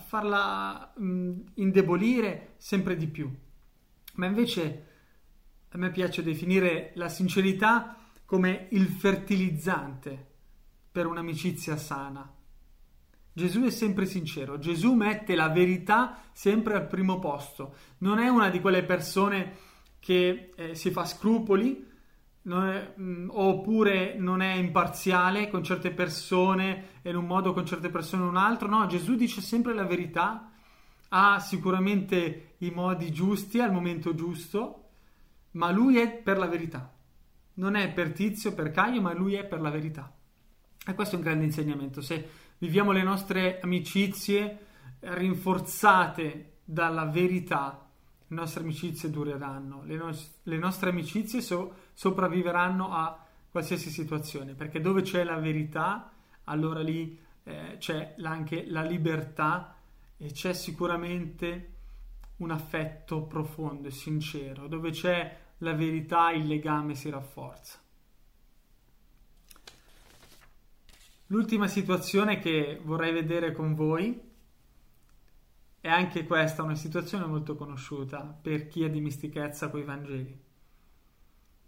farla 0.04 0.92
mh, 0.96 1.32
indebolire 1.54 2.54
sempre 2.56 2.96
di 2.96 3.06
più. 3.06 3.32
Ma 4.14 4.26
invece 4.26 4.86
a 5.68 5.78
me 5.78 5.92
piace 5.92 6.24
definire 6.24 6.90
la 6.96 7.08
sincerità 7.08 7.96
come 8.24 8.66
il 8.72 8.88
fertilizzante 8.88 10.29
per 10.90 11.06
un'amicizia 11.06 11.76
sana. 11.76 12.28
Gesù 13.32 13.62
è 13.62 13.70
sempre 13.70 14.06
sincero, 14.06 14.58
Gesù 14.58 14.94
mette 14.94 15.34
la 15.34 15.48
verità 15.48 16.22
sempre 16.32 16.74
al 16.74 16.86
primo 16.86 17.18
posto, 17.18 17.74
non 17.98 18.18
è 18.18 18.28
una 18.28 18.50
di 18.50 18.60
quelle 18.60 18.84
persone 18.84 19.56
che 20.00 20.52
eh, 20.56 20.74
si 20.74 20.90
fa 20.90 21.04
scrupoli 21.04 21.88
non 22.42 22.66
è, 22.68 22.92
mh, 22.96 23.02
mm, 23.02 23.28
oppure 23.32 24.14
non 24.16 24.40
è 24.40 24.54
imparziale 24.54 25.48
con 25.48 25.62
certe 25.62 25.90
persone 25.90 26.98
in 27.02 27.16
un 27.16 27.26
modo, 27.26 27.52
con 27.52 27.66
certe 27.66 27.90
persone 27.90 28.22
in 28.22 28.28
un 28.28 28.36
altro, 28.36 28.68
no, 28.68 28.86
Gesù 28.86 29.14
dice 29.14 29.40
sempre 29.40 29.74
la 29.74 29.84
verità, 29.84 30.50
ha 31.08 31.40
sicuramente 31.40 32.54
i 32.58 32.70
modi 32.70 33.10
giusti 33.10 33.60
al 33.60 33.72
momento 33.72 34.14
giusto, 34.14 34.76
ma 35.52 35.70
lui 35.70 35.98
è 35.98 36.10
per 36.10 36.38
la 36.38 36.46
verità, 36.46 36.92
non 37.54 37.74
è 37.74 37.92
per 37.92 38.12
Tizio, 38.12 38.54
per 38.54 38.70
Caio, 38.70 39.00
ma 39.00 39.12
lui 39.12 39.34
è 39.34 39.44
per 39.44 39.60
la 39.60 39.70
verità. 39.70 40.12
E 40.90 40.94
questo 40.94 41.14
è 41.14 41.18
un 41.18 41.24
grande 41.24 41.44
insegnamento. 41.44 42.00
Se 42.00 42.28
viviamo 42.58 42.90
le 42.90 43.04
nostre 43.04 43.60
amicizie 43.60 44.66
rinforzate 44.98 46.54
dalla 46.64 47.04
verità, 47.04 47.88
le 48.26 48.36
nostre 48.36 48.64
amicizie 48.64 49.08
dureranno, 49.08 49.84
le, 49.84 49.94
no- 49.94 50.16
le 50.42 50.58
nostre 50.58 50.90
amicizie 50.90 51.42
so- 51.42 51.74
sopravviveranno 51.94 52.92
a 52.92 53.24
qualsiasi 53.52 53.88
situazione, 53.88 54.54
perché 54.54 54.80
dove 54.80 55.02
c'è 55.02 55.22
la 55.22 55.36
verità, 55.36 56.10
allora 56.44 56.80
lì 56.80 57.16
eh, 57.44 57.76
c'è 57.78 58.16
anche 58.20 58.64
la 58.66 58.82
libertà 58.82 59.76
e 60.16 60.32
c'è 60.32 60.52
sicuramente 60.52 61.74
un 62.38 62.50
affetto 62.50 63.22
profondo 63.22 63.86
e 63.86 63.92
sincero, 63.92 64.66
dove 64.66 64.90
c'è 64.90 65.38
la 65.58 65.72
verità 65.72 66.32
il 66.32 66.48
legame 66.48 66.96
si 66.96 67.10
rafforza. 67.10 67.78
L'ultima 71.32 71.68
situazione 71.68 72.40
che 72.40 72.80
vorrei 72.82 73.12
vedere 73.12 73.52
con 73.52 73.74
voi 73.74 74.20
è 75.80 75.88
anche 75.88 76.26
questa 76.26 76.64
una 76.64 76.74
situazione 76.74 77.24
molto 77.24 77.54
conosciuta 77.54 78.36
per 78.42 78.66
chi 78.66 78.82
ha 78.82 78.88
dimestichezza 78.88 79.70
con 79.70 79.78
i 79.78 79.84
Vangeli. 79.84 80.40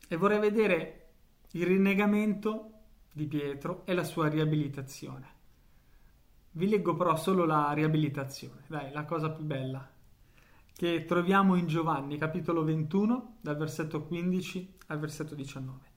E 0.09 0.17
vorrei 0.17 0.41
vedere 0.41 1.11
il 1.53 1.65
rinnegamento 1.65 2.73
di 3.13 3.29
Pietro 3.29 3.83
e 3.85 3.95
la 3.95 4.03
sua 4.03 4.27
riabilitazione. 4.29 5.27
Vi 6.51 6.69
leggo 6.69 6.97
però 6.97 7.15
solo 7.15 7.45
la 7.45 7.71
riabilitazione, 7.73 8.65
dai, 8.67 8.91
la 8.91 9.05
cosa 9.05 9.31
più 9.31 9.45
bella, 9.45 9.89
che 10.75 11.05
troviamo 11.05 11.55
in 11.55 11.69
Giovanni, 11.69 12.19
capitolo 12.19 12.65
21, 12.65 13.37
dal 13.41 13.57
versetto 13.57 14.03
15 14.03 14.79
al 14.89 14.99
versetto 14.99 15.37
19. 15.37 15.92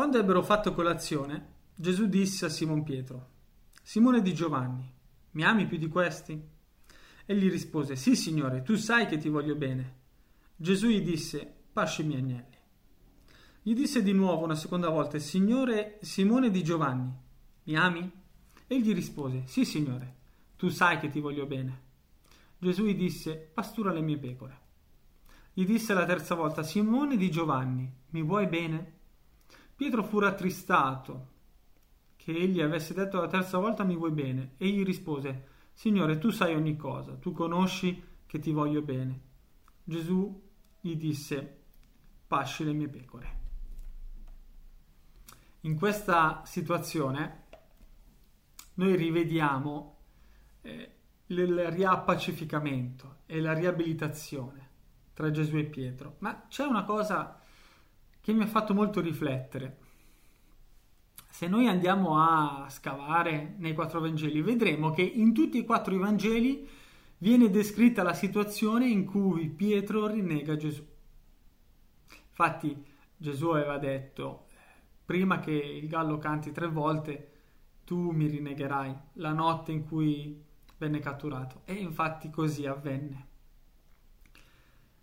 Quando 0.00 0.18
ebbero 0.18 0.42
fatto 0.42 0.72
colazione, 0.72 1.56
Gesù 1.74 2.06
disse 2.06 2.46
a 2.46 2.48
Simon 2.48 2.82
Pietro, 2.82 3.28
Simone 3.82 4.22
di 4.22 4.32
Giovanni, 4.32 4.90
mi 5.32 5.44
ami 5.44 5.66
più 5.66 5.76
di 5.76 5.88
questi? 5.88 6.42
Egli 7.26 7.50
rispose, 7.50 7.96
Sì, 7.96 8.16
Signore, 8.16 8.62
tu 8.62 8.76
sai 8.76 9.06
che 9.06 9.18
ti 9.18 9.28
voglio 9.28 9.56
bene. 9.56 9.96
Gesù 10.56 10.88
gli 10.88 11.02
disse, 11.02 11.54
Pasci 11.70 12.00
i 12.00 12.06
miei 12.06 12.20
agnelli. 12.20 12.56
Gli 13.60 13.74
disse 13.74 14.02
di 14.02 14.12
nuovo 14.12 14.42
una 14.42 14.54
seconda 14.54 14.88
volta, 14.88 15.18
Signore 15.18 15.98
Simone 16.00 16.48
di 16.48 16.64
Giovanni, 16.64 17.14
mi 17.64 17.76
ami? 17.76 18.10
Egli 18.68 18.94
rispose, 18.94 19.42
Sì, 19.44 19.66
Signore, 19.66 20.14
tu 20.56 20.70
sai 20.70 20.98
che 20.98 21.10
ti 21.10 21.20
voglio 21.20 21.44
bene. 21.44 21.82
Gesù 22.56 22.86
gli 22.86 22.96
disse, 22.96 23.50
Pastura 23.52 23.92
le 23.92 24.00
mie 24.00 24.16
pecore. 24.16 24.60
Gli 25.52 25.66
disse 25.66 25.92
la 25.92 26.06
terza 26.06 26.34
volta, 26.34 26.62
Simone 26.62 27.18
di 27.18 27.30
Giovanni, 27.30 27.92
mi 28.12 28.22
vuoi 28.22 28.46
bene? 28.46 28.99
Pietro 29.80 30.02
fu 30.02 30.18
rattristato 30.18 31.28
che 32.16 32.32
egli 32.32 32.60
avesse 32.60 32.92
detto 32.92 33.18
la 33.18 33.28
terza 33.28 33.56
volta 33.56 33.82
mi 33.82 33.96
vuoi 33.96 34.10
bene. 34.10 34.52
Egli 34.58 34.84
rispose, 34.84 35.46
Signore, 35.72 36.18
tu 36.18 36.28
sai 36.28 36.54
ogni 36.54 36.76
cosa, 36.76 37.16
tu 37.16 37.32
conosci 37.32 38.04
che 38.26 38.38
ti 38.38 38.50
voglio 38.50 38.82
bene. 38.82 39.20
Gesù 39.82 40.48
gli 40.82 40.96
disse, 40.96 41.62
pasci 42.26 42.62
le 42.62 42.74
mie 42.74 42.88
pecore. 42.88 43.38
In 45.60 45.76
questa 45.76 46.42
situazione 46.44 47.44
noi 48.74 48.94
rivediamo 48.96 49.96
eh, 50.60 50.94
il 51.28 51.70
riappacificamento 51.70 53.20
e 53.24 53.40
la 53.40 53.54
riabilitazione 53.54 54.68
tra 55.14 55.30
Gesù 55.30 55.56
e 55.56 55.64
Pietro. 55.64 56.16
Ma 56.18 56.44
c'è 56.48 56.64
una 56.64 56.84
cosa 56.84 57.39
che 58.20 58.32
mi 58.32 58.42
ha 58.42 58.46
fatto 58.46 58.74
molto 58.74 59.00
riflettere. 59.00 59.78
Se 61.28 61.48
noi 61.48 61.68
andiamo 61.68 62.18
a 62.18 62.66
scavare 62.68 63.54
nei 63.58 63.72
quattro 63.72 64.00
Vangeli, 64.00 64.42
vedremo 64.42 64.90
che 64.90 65.02
in 65.02 65.32
tutti 65.32 65.58
e 65.58 65.64
quattro 65.64 65.94
i 65.94 65.98
Vangeli 65.98 66.68
viene 67.18 67.48
descritta 67.48 68.02
la 68.02 68.14
situazione 68.14 68.88
in 68.88 69.06
cui 69.06 69.48
Pietro 69.48 70.06
rinnega 70.06 70.56
Gesù. 70.56 70.86
Infatti 72.28 72.84
Gesù 73.16 73.48
aveva 73.48 73.78
detto, 73.78 74.46
prima 75.04 75.38
che 75.40 75.52
il 75.52 75.88
gallo 75.88 76.18
canti 76.18 76.52
tre 76.52 76.68
volte, 76.68 77.32
tu 77.84 78.10
mi 78.10 78.26
rinnegherai 78.26 78.94
la 79.14 79.32
notte 79.32 79.72
in 79.72 79.86
cui 79.86 80.42
venne 80.78 80.98
catturato. 80.98 81.62
E 81.64 81.74
infatti 81.74 82.30
così 82.30 82.66
avvenne 82.66 83.28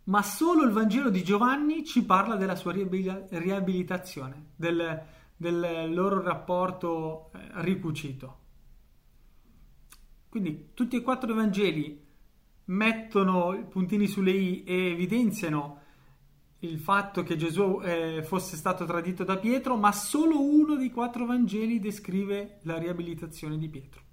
ma 0.07 0.21
solo 0.21 0.63
il 0.63 0.71
Vangelo 0.71 1.09
di 1.09 1.23
Giovanni 1.23 1.85
ci 1.85 2.03
parla 2.03 2.35
della 2.35 2.55
sua 2.55 2.71
riabilitazione, 2.73 4.51
del, 4.55 5.03
del 5.35 5.93
loro 5.93 6.21
rapporto 6.21 7.31
eh, 7.33 7.39
ricucito. 7.61 8.39
Quindi 10.29 10.69
tutti 10.73 10.95
e 10.95 11.01
quattro 11.01 11.31
i 11.31 11.35
Vangeli 11.35 12.05
mettono 12.65 13.53
i 13.53 13.65
puntini 13.65 14.07
sulle 14.07 14.31
i 14.31 14.63
e 14.63 14.91
evidenziano 14.91 15.81
il 16.59 16.79
fatto 16.79 17.23
che 17.23 17.35
Gesù 17.35 17.81
eh, 17.83 18.23
fosse 18.23 18.55
stato 18.55 18.85
tradito 18.85 19.23
da 19.23 19.37
Pietro, 19.37 19.75
ma 19.75 19.91
solo 19.91 20.41
uno 20.41 20.75
dei 20.75 20.89
quattro 20.89 21.25
Vangeli 21.25 21.79
descrive 21.79 22.59
la 22.63 22.77
riabilitazione 22.77 23.57
di 23.57 23.67
Pietro. 23.69 24.06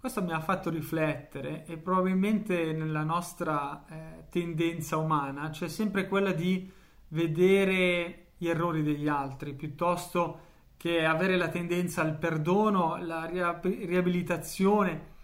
Questo 0.00 0.22
mi 0.22 0.30
ha 0.30 0.38
fatto 0.38 0.70
riflettere 0.70 1.66
e 1.66 1.76
probabilmente 1.76 2.72
nella 2.72 3.02
nostra 3.02 3.84
eh, 3.88 4.28
tendenza 4.30 4.96
umana 4.96 5.50
c'è 5.50 5.66
sempre 5.66 6.06
quella 6.06 6.30
di 6.30 6.70
vedere 7.08 8.26
gli 8.36 8.46
errori 8.46 8.84
degli 8.84 9.08
altri 9.08 9.54
piuttosto 9.54 10.46
che 10.76 11.04
avere 11.04 11.36
la 11.36 11.48
tendenza 11.48 12.02
al 12.02 12.16
perdono, 12.16 12.94
alla 12.94 13.24
riabilitazione 13.24 15.16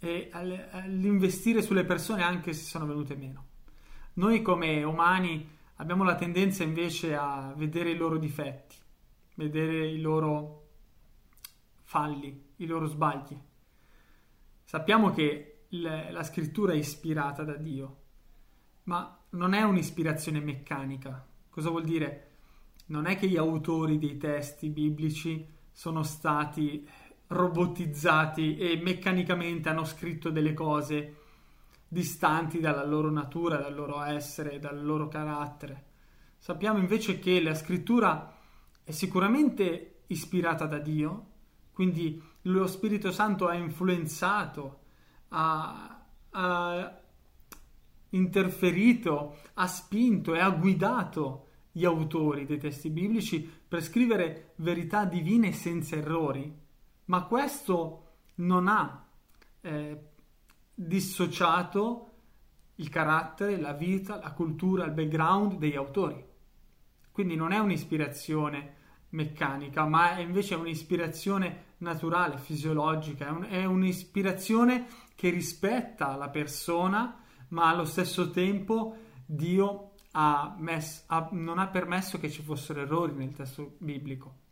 e 0.00 0.30
all'investire 0.32 1.62
sulle 1.62 1.84
persone 1.84 2.24
anche 2.24 2.52
se 2.54 2.64
sono 2.64 2.86
venute 2.86 3.14
meno. 3.14 3.46
Noi 4.14 4.42
come 4.42 4.82
umani 4.82 5.48
abbiamo 5.76 6.02
la 6.02 6.16
tendenza 6.16 6.64
invece 6.64 7.14
a 7.14 7.54
vedere 7.56 7.90
i 7.90 7.96
loro 7.96 8.18
difetti, 8.18 8.74
vedere 9.34 9.86
i 9.86 10.00
loro 10.00 10.70
falli, 11.84 12.46
i 12.56 12.66
loro 12.66 12.86
sbagli 12.86 13.46
Sappiamo 14.70 15.12
che 15.12 15.68
la 15.70 16.22
scrittura 16.22 16.74
è 16.74 16.76
ispirata 16.76 17.42
da 17.42 17.54
Dio, 17.54 17.96
ma 18.82 19.18
non 19.30 19.54
è 19.54 19.62
un'ispirazione 19.62 20.40
meccanica. 20.40 21.26
Cosa 21.48 21.70
vuol 21.70 21.84
dire? 21.84 22.32
Non 22.88 23.06
è 23.06 23.16
che 23.16 23.28
gli 23.28 23.38
autori 23.38 23.96
dei 23.96 24.18
testi 24.18 24.68
biblici 24.68 25.42
sono 25.72 26.02
stati 26.02 26.86
robotizzati 27.28 28.58
e 28.58 28.78
meccanicamente 28.84 29.70
hanno 29.70 29.84
scritto 29.84 30.28
delle 30.28 30.52
cose 30.52 31.16
distanti 31.88 32.60
dalla 32.60 32.84
loro 32.84 33.10
natura, 33.10 33.56
dal 33.56 33.74
loro 33.74 34.02
essere, 34.02 34.58
dal 34.58 34.84
loro 34.84 35.08
carattere. 35.08 35.86
Sappiamo 36.36 36.78
invece 36.78 37.18
che 37.18 37.40
la 37.40 37.54
scrittura 37.54 38.36
è 38.84 38.90
sicuramente 38.90 40.00
ispirata 40.08 40.66
da 40.66 40.78
Dio, 40.78 41.26
quindi 41.72 42.27
lo 42.42 42.66
Spirito 42.66 43.10
Santo 43.10 43.46
ha 43.46 43.54
influenzato, 43.54 44.80
ha, 45.28 46.04
ha 46.30 47.00
interferito, 48.10 49.38
ha 49.54 49.66
spinto 49.66 50.34
e 50.34 50.40
ha 50.40 50.50
guidato 50.50 51.46
gli 51.72 51.84
autori 51.84 52.46
dei 52.46 52.58
testi 52.58 52.90
biblici 52.90 53.48
per 53.68 53.82
scrivere 53.82 54.52
verità 54.56 55.04
divine 55.04 55.52
senza 55.52 55.96
errori, 55.96 56.52
ma 57.06 57.24
questo 57.24 58.04
non 58.36 58.68
ha 58.68 59.06
eh, 59.60 60.00
dissociato 60.74 62.04
il 62.76 62.88
carattere, 62.88 63.60
la 63.60 63.72
vita, 63.72 64.18
la 64.20 64.32
cultura, 64.32 64.84
il 64.84 64.92
background 64.92 65.58
degli 65.58 65.76
autori. 65.76 66.24
Quindi 67.10 67.34
non 67.34 67.52
è 67.52 67.58
un'ispirazione 67.58 68.76
meccanica, 69.10 69.86
ma 69.86 70.16
è 70.16 70.20
invece 70.20 70.54
un'ispirazione 70.54 71.64
naturale, 71.78 72.38
fisiologica, 72.38 73.26
è, 73.26 73.30
un, 73.30 73.46
è 73.48 73.64
un'ispirazione 73.64 74.86
che 75.14 75.30
rispetta 75.30 76.16
la 76.16 76.28
persona, 76.28 77.20
ma 77.48 77.68
allo 77.68 77.84
stesso 77.84 78.30
tempo 78.30 78.96
Dio 79.24 79.92
ha 80.12 80.54
mess, 80.58 81.04
ha, 81.06 81.28
non 81.32 81.58
ha 81.58 81.68
permesso 81.68 82.18
che 82.18 82.30
ci 82.30 82.42
fossero 82.42 82.80
errori 82.80 83.12
nel 83.14 83.32
testo 83.32 83.76
biblico. 83.78 84.46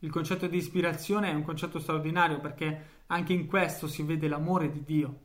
Il 0.00 0.10
concetto 0.10 0.46
di 0.46 0.56
ispirazione 0.56 1.30
è 1.30 1.34
un 1.34 1.42
concetto 1.42 1.78
straordinario 1.78 2.38
perché 2.40 3.02
anche 3.06 3.32
in 3.32 3.46
questo 3.46 3.86
si 3.86 4.02
vede 4.02 4.28
l'amore 4.28 4.70
di 4.70 4.82
Dio. 4.84 5.20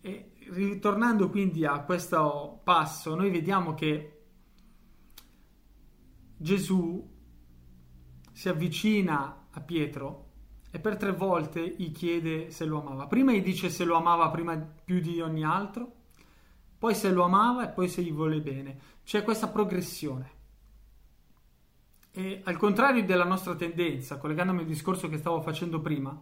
E 0.00 0.32
ritornando 0.50 1.30
quindi 1.30 1.64
a 1.64 1.80
questo 1.82 2.60
passo, 2.64 3.14
noi 3.14 3.30
vediamo 3.30 3.74
che 3.74 4.16
Gesù 6.36 7.18
si 8.40 8.48
avvicina 8.48 9.48
a 9.50 9.60
Pietro 9.60 10.28
e 10.70 10.78
per 10.78 10.96
tre 10.96 11.12
volte 11.12 11.74
gli 11.76 11.92
chiede 11.92 12.50
se 12.50 12.64
lo 12.64 12.80
amava. 12.80 13.06
Prima 13.06 13.32
gli 13.32 13.42
dice 13.42 13.68
se 13.68 13.84
lo 13.84 13.96
amava 13.96 14.30
prima 14.30 14.56
più 14.56 14.98
di 15.00 15.20
ogni 15.20 15.44
altro, 15.44 15.92
poi 16.78 16.94
se 16.94 17.10
lo 17.10 17.24
amava 17.24 17.68
e 17.68 17.74
poi 17.74 17.86
se 17.86 18.00
gli 18.00 18.10
vuole 18.10 18.40
bene. 18.40 18.78
C'è 19.04 19.24
questa 19.24 19.48
progressione. 19.48 20.30
E 22.12 22.40
al 22.42 22.56
contrario 22.56 23.04
della 23.04 23.26
nostra 23.26 23.54
tendenza, 23.56 24.16
collegandomi 24.16 24.60
al 24.60 24.66
discorso 24.66 25.10
che 25.10 25.18
stavo 25.18 25.42
facendo 25.42 25.82
prima, 25.82 26.18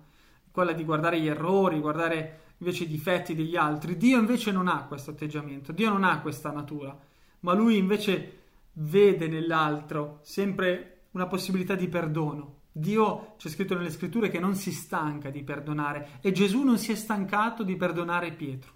quella 0.51 0.73
di 0.73 0.83
guardare 0.83 1.21
gli 1.21 1.29
errori, 1.29 1.79
guardare 1.79 2.41
invece 2.57 2.83
i 2.83 2.89
difetti 2.89 3.37
degli 3.37 3.55
altri, 3.55 3.97
Dio 3.97 4.19
invece 4.19 4.51
non 4.51 4.67
ha 4.67 4.87
questo 4.87 5.13
atteggiamento, 5.13 5.71
Dio 5.71 5.89
non 5.89 6.03
ha 6.03 6.21
questa 6.21 6.51
natura, 6.51 6.99
ma 7.41 7.53
lui 7.53 7.77
invece 7.77 8.39
vede 8.73 9.29
nell'altro 9.29 10.19
sempre 10.23 10.98
una 11.13 11.27
possibilità 11.27 11.75
di 11.75 11.89
perdono. 11.89 12.57
Dio, 12.73 13.35
c'è 13.39 13.49
scritto 13.49 13.75
nelle 13.75 13.91
scritture, 13.91 14.29
che 14.29 14.39
non 14.39 14.55
si 14.55 14.73
stanca 14.73 15.31
di 15.31 15.43
perdonare 15.43 16.19
e 16.21 16.33
Gesù 16.33 16.63
non 16.63 16.79
si 16.79 16.93
è 16.93 16.95
stancato 16.95 17.65
di 17.65 17.77
perdonare 17.77 18.33
Pietro, 18.33 18.73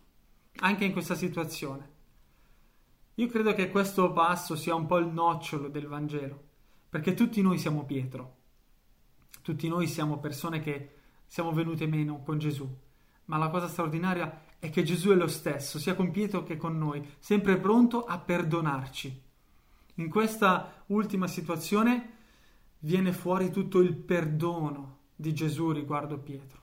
anche 0.57 0.85
in 0.85 0.93
questa 0.93 1.15
situazione. 1.15 1.91
Io 3.17 3.29
credo 3.29 3.53
che 3.55 3.71
questo 3.71 4.13
passo 4.13 4.57
sia 4.57 4.75
un 4.75 4.87
po' 4.87 4.99
il 4.99 5.07
nocciolo 5.07 5.69
del 5.69 5.87
Vangelo, 5.87 6.43
perché 6.89 7.15
tutti 7.15 7.43
noi 7.43 7.59
siamo 7.59 7.85
Pietro, 7.85 8.37
tutti 9.43 9.69
noi 9.69 9.87
siamo 9.87 10.19
persone 10.19 10.61
che 10.61 10.97
siamo 11.27 11.53
venute 11.53 11.87
meno 11.87 12.23
con 12.23 12.39
Gesù, 12.39 12.69
ma 13.27 13.37
la 13.37 13.51
cosa 13.51 13.69
straordinaria 13.69 14.45
è 14.59 14.71
che 14.71 14.83
Gesù 14.83 15.11
è 15.11 15.15
lo 15.15 15.29
stesso, 15.29 15.79
sia 15.79 15.95
con 15.95 16.11
Pietro 16.11 16.43
che 16.43 16.57
con 16.57 16.77
noi, 16.79 17.07
sempre 17.19 17.59
pronto 17.59 18.05
a 18.05 18.19
perdonarci. 18.19 19.23
In 19.97 20.09
questa 20.09 20.85
ultima 20.87 21.27
situazione 21.27 22.21
viene 22.85 23.13
fuori 23.13 23.51
tutto 23.51 23.81
il 23.81 23.95
perdono 23.95 24.99
di 25.15 25.33
Gesù 25.35 25.71
riguardo 25.71 26.19
Pietro. 26.19 26.61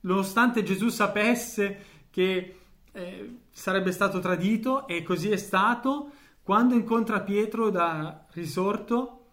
Nonostante 0.00 0.62
Gesù 0.62 0.88
sapesse 0.88 1.84
che 2.10 2.60
eh, 2.92 3.38
sarebbe 3.50 3.92
stato 3.92 4.20
tradito 4.20 4.86
e 4.86 5.02
così 5.02 5.30
è 5.30 5.36
stato, 5.36 6.12
quando 6.42 6.74
incontra 6.74 7.20
Pietro 7.20 7.70
da 7.70 8.26
risorto 8.32 9.24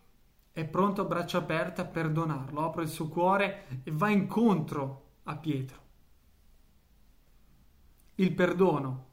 è 0.52 0.66
pronto 0.66 1.02
a 1.02 1.06
braccia 1.06 1.40
aperte 1.40 1.82
a 1.82 1.86
perdonarlo, 1.86 2.64
apre 2.64 2.84
il 2.84 2.90
suo 2.90 3.08
cuore 3.08 3.82
e 3.84 3.92
va 3.92 4.10
incontro 4.10 5.02
a 5.24 5.36
Pietro. 5.36 5.82
Il 8.16 8.34
perdono 8.34 9.08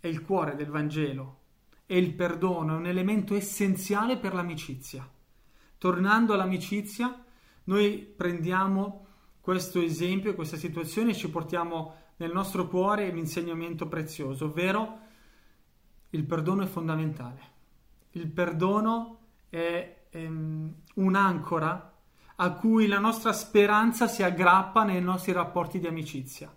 è 0.00 0.06
il 0.08 0.22
cuore 0.22 0.56
del 0.56 0.68
Vangelo 0.68 1.40
e 1.86 1.98
il 1.98 2.12
perdono 2.14 2.74
è 2.74 2.78
un 2.78 2.86
elemento 2.86 3.34
essenziale 3.34 4.16
per 4.16 4.34
l'amicizia. 4.34 5.08
Tornando 5.84 6.32
all'amicizia, 6.32 7.14
noi 7.64 7.98
prendiamo 7.98 9.06
questo 9.42 9.82
esempio, 9.82 10.34
questa 10.34 10.56
situazione 10.56 11.10
e 11.10 11.14
ci 11.14 11.28
portiamo 11.28 11.96
nel 12.16 12.32
nostro 12.32 12.68
cuore 12.68 13.10
l'insegnamento 13.10 13.86
prezioso, 13.86 14.46
ovvero 14.46 14.98
il 16.08 16.24
perdono 16.24 16.62
è 16.62 16.66
fondamentale. 16.66 17.40
Il 18.12 18.28
perdono 18.28 19.18
è 19.50 20.06
ehm, 20.08 20.74
un'ancora 20.94 21.94
a 22.36 22.52
cui 22.52 22.86
la 22.86 22.98
nostra 22.98 23.34
speranza 23.34 24.08
si 24.08 24.22
aggrappa 24.22 24.84
nei 24.84 25.02
nostri 25.02 25.32
rapporti 25.32 25.78
di 25.78 25.86
amicizia. 25.86 26.50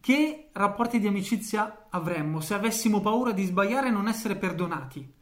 Che 0.00 0.48
rapporti 0.52 0.98
di 0.98 1.06
amicizia 1.06 1.88
avremmo 1.90 2.40
se 2.40 2.54
avessimo 2.54 3.02
paura 3.02 3.32
di 3.32 3.44
sbagliare 3.44 3.88
e 3.88 3.90
non 3.90 4.08
essere 4.08 4.36
perdonati? 4.36 5.15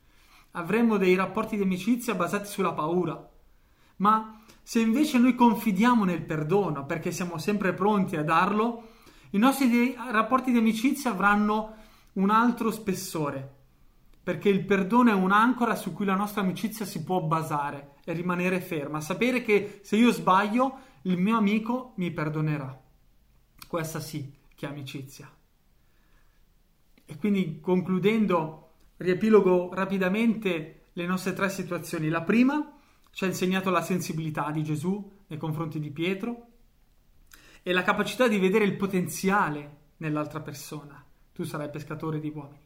Avremmo 0.57 0.97
dei 0.97 1.15
rapporti 1.15 1.57
di 1.57 1.63
amicizia 1.63 2.15
basati 2.15 2.47
sulla 2.47 2.73
paura. 2.73 3.31
Ma 3.97 4.41
se 4.63 4.81
invece 4.81 5.19
noi 5.19 5.35
confidiamo 5.35 6.05
nel 6.05 6.23
perdono 6.23 6.87
perché 6.87 7.13
siamo 7.13 7.39
sempre 7.39 7.75
pronti 7.75 8.17
a 8.17 8.25
darlo, 8.25 8.89
i 9.31 9.39
nostri 9.39 9.97
rapporti 10.11 10.53
di 10.53 10.59
amicizia 10.59 11.11
avranno 11.11 11.75
un 12.15 12.31
altro 12.31 12.71
spessore, 12.71 13.53
perché 14.23 14.49
il 14.49 14.65
perdono 14.65 15.11
è 15.11 15.15
un'ancora 15.15 15.75
su 15.75 15.93
cui 15.93 16.05
la 16.05 16.15
nostra 16.15 16.43
amicizia 16.43 16.85
si 16.85 17.03
può 17.03 17.21
basare 17.21 17.97
e 18.05 18.13
rimanere 18.13 18.61
ferma, 18.61 19.01
sapere 19.01 19.43
che 19.43 19.81
se 19.83 19.97
io 19.97 20.13
sbaglio 20.13 20.79
il 21.03 21.19
mio 21.19 21.37
amico 21.37 21.95
mi 21.97 22.13
perdonerà. 22.13 22.81
Questa 23.67 23.99
sì 23.99 24.33
che 24.55 24.67
è 24.67 24.71
amicizia. 24.71 25.29
E 27.07 27.19
quindi 27.19 27.59
concludendo, 27.61 28.64
riepilogo 28.97 29.73
rapidamente 29.73 30.89
le 30.93 31.07
nostre 31.07 31.33
tre 31.33 31.49
situazioni. 31.49 32.09
La 32.09 32.23
prima 32.23 32.79
ci 33.11 33.25
ha 33.25 33.27
insegnato 33.27 33.71
la 33.71 33.83
sensibilità 33.83 34.51
di 34.51 34.63
Gesù 34.63 35.11
nei 35.29 35.39
confronti 35.39 35.79
di 35.79 35.91
Pietro 35.91 36.49
e 37.63 37.73
la 37.73 37.83
capacità 37.83 38.29
di 38.29 38.39
vedere 38.39 38.65
il 38.65 38.77
potenziale 38.77 39.77
nell'altra 39.99 40.41
persona. 40.41 41.05
Tu 41.33 41.45
sarai 41.45 41.71
pescatore 41.71 42.21
di 42.21 42.31
uomini. 42.35 42.63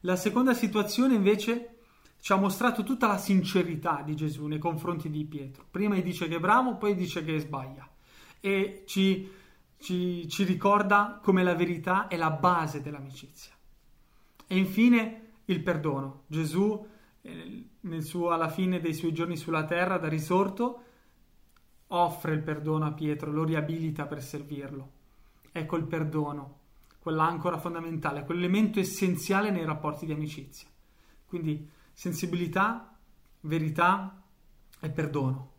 La 0.00 0.16
seconda 0.16 0.54
situazione 0.54 1.14
invece 1.14 1.78
ci 2.20 2.32
ha 2.32 2.36
mostrato 2.36 2.82
tutta 2.82 3.06
la 3.06 3.18
sincerità 3.18 4.02
di 4.04 4.14
Gesù 4.14 4.46
nei 4.46 4.58
confronti 4.58 5.10
di 5.10 5.24
Pietro. 5.24 5.66
Prima 5.70 5.94
gli 5.94 6.02
dice 6.02 6.28
che 6.28 6.36
è 6.36 6.40
bravo, 6.40 6.76
poi 6.76 6.94
dice 6.94 7.24
che 7.24 7.38
sbaglia. 7.38 7.88
E 8.40 8.84
ci, 8.86 9.30
ci, 9.78 10.28
ci 10.28 10.44
ricorda 10.44 11.20
come 11.22 11.42
la 11.42 11.54
verità 11.54 12.08
è 12.08 12.16
la 12.16 12.30
base 12.30 12.80
dell'amicizia. 12.80 13.53
E 14.46 14.56
infine 14.56 15.32
il 15.46 15.62
perdono. 15.62 16.24
Gesù, 16.26 16.86
eh, 17.22 17.66
suo, 18.00 18.30
alla 18.30 18.48
fine 18.48 18.80
dei 18.80 18.94
suoi 18.94 19.12
giorni 19.12 19.36
sulla 19.36 19.64
terra, 19.64 19.98
da 19.98 20.08
risorto, 20.08 20.82
offre 21.88 22.34
il 22.34 22.42
perdono 22.42 22.86
a 22.86 22.92
Pietro, 22.92 23.30
lo 23.30 23.44
riabilita 23.44 24.06
per 24.06 24.22
servirlo. 24.22 24.92
Ecco 25.52 25.76
il 25.76 25.84
perdono, 25.84 26.58
quell'ancora 26.98 27.58
fondamentale, 27.58 28.24
quell'elemento 28.24 28.80
essenziale 28.80 29.50
nei 29.50 29.64
rapporti 29.64 30.06
di 30.06 30.12
amicizia. 30.12 30.68
Quindi 31.26 31.68
sensibilità, 31.92 32.96
verità 33.40 34.22
e 34.80 34.90
perdono. 34.90 35.52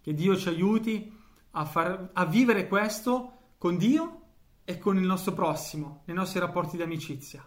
Che 0.00 0.14
Dio 0.14 0.36
ci 0.36 0.48
aiuti 0.48 1.12
a, 1.52 1.64
far, 1.64 2.10
a 2.12 2.24
vivere 2.26 2.66
questo 2.68 3.32
con 3.58 3.76
Dio 3.76 4.20
e 4.64 4.78
con 4.78 4.96
il 4.96 5.04
nostro 5.04 5.32
prossimo, 5.32 6.02
nei 6.06 6.16
nostri 6.16 6.40
rapporti 6.40 6.76
di 6.76 6.82
amicizia. 6.82 7.46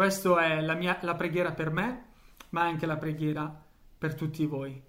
Questa 0.00 0.46
è 0.46 0.62
la, 0.62 0.72
mia, 0.72 0.98
la 1.02 1.14
preghiera 1.14 1.52
per 1.52 1.70
me, 1.70 2.06
ma 2.52 2.62
anche 2.62 2.86
la 2.86 2.96
preghiera 2.96 3.62
per 3.98 4.14
tutti 4.14 4.46
voi. 4.46 4.82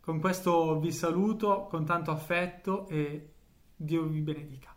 Con 0.00 0.20
questo 0.20 0.80
vi 0.80 0.90
saluto 0.90 1.66
con 1.66 1.84
tanto 1.84 2.10
affetto 2.10 2.88
e 2.88 3.34
Dio 3.76 4.04
vi 4.04 4.22
benedica. 4.22 4.73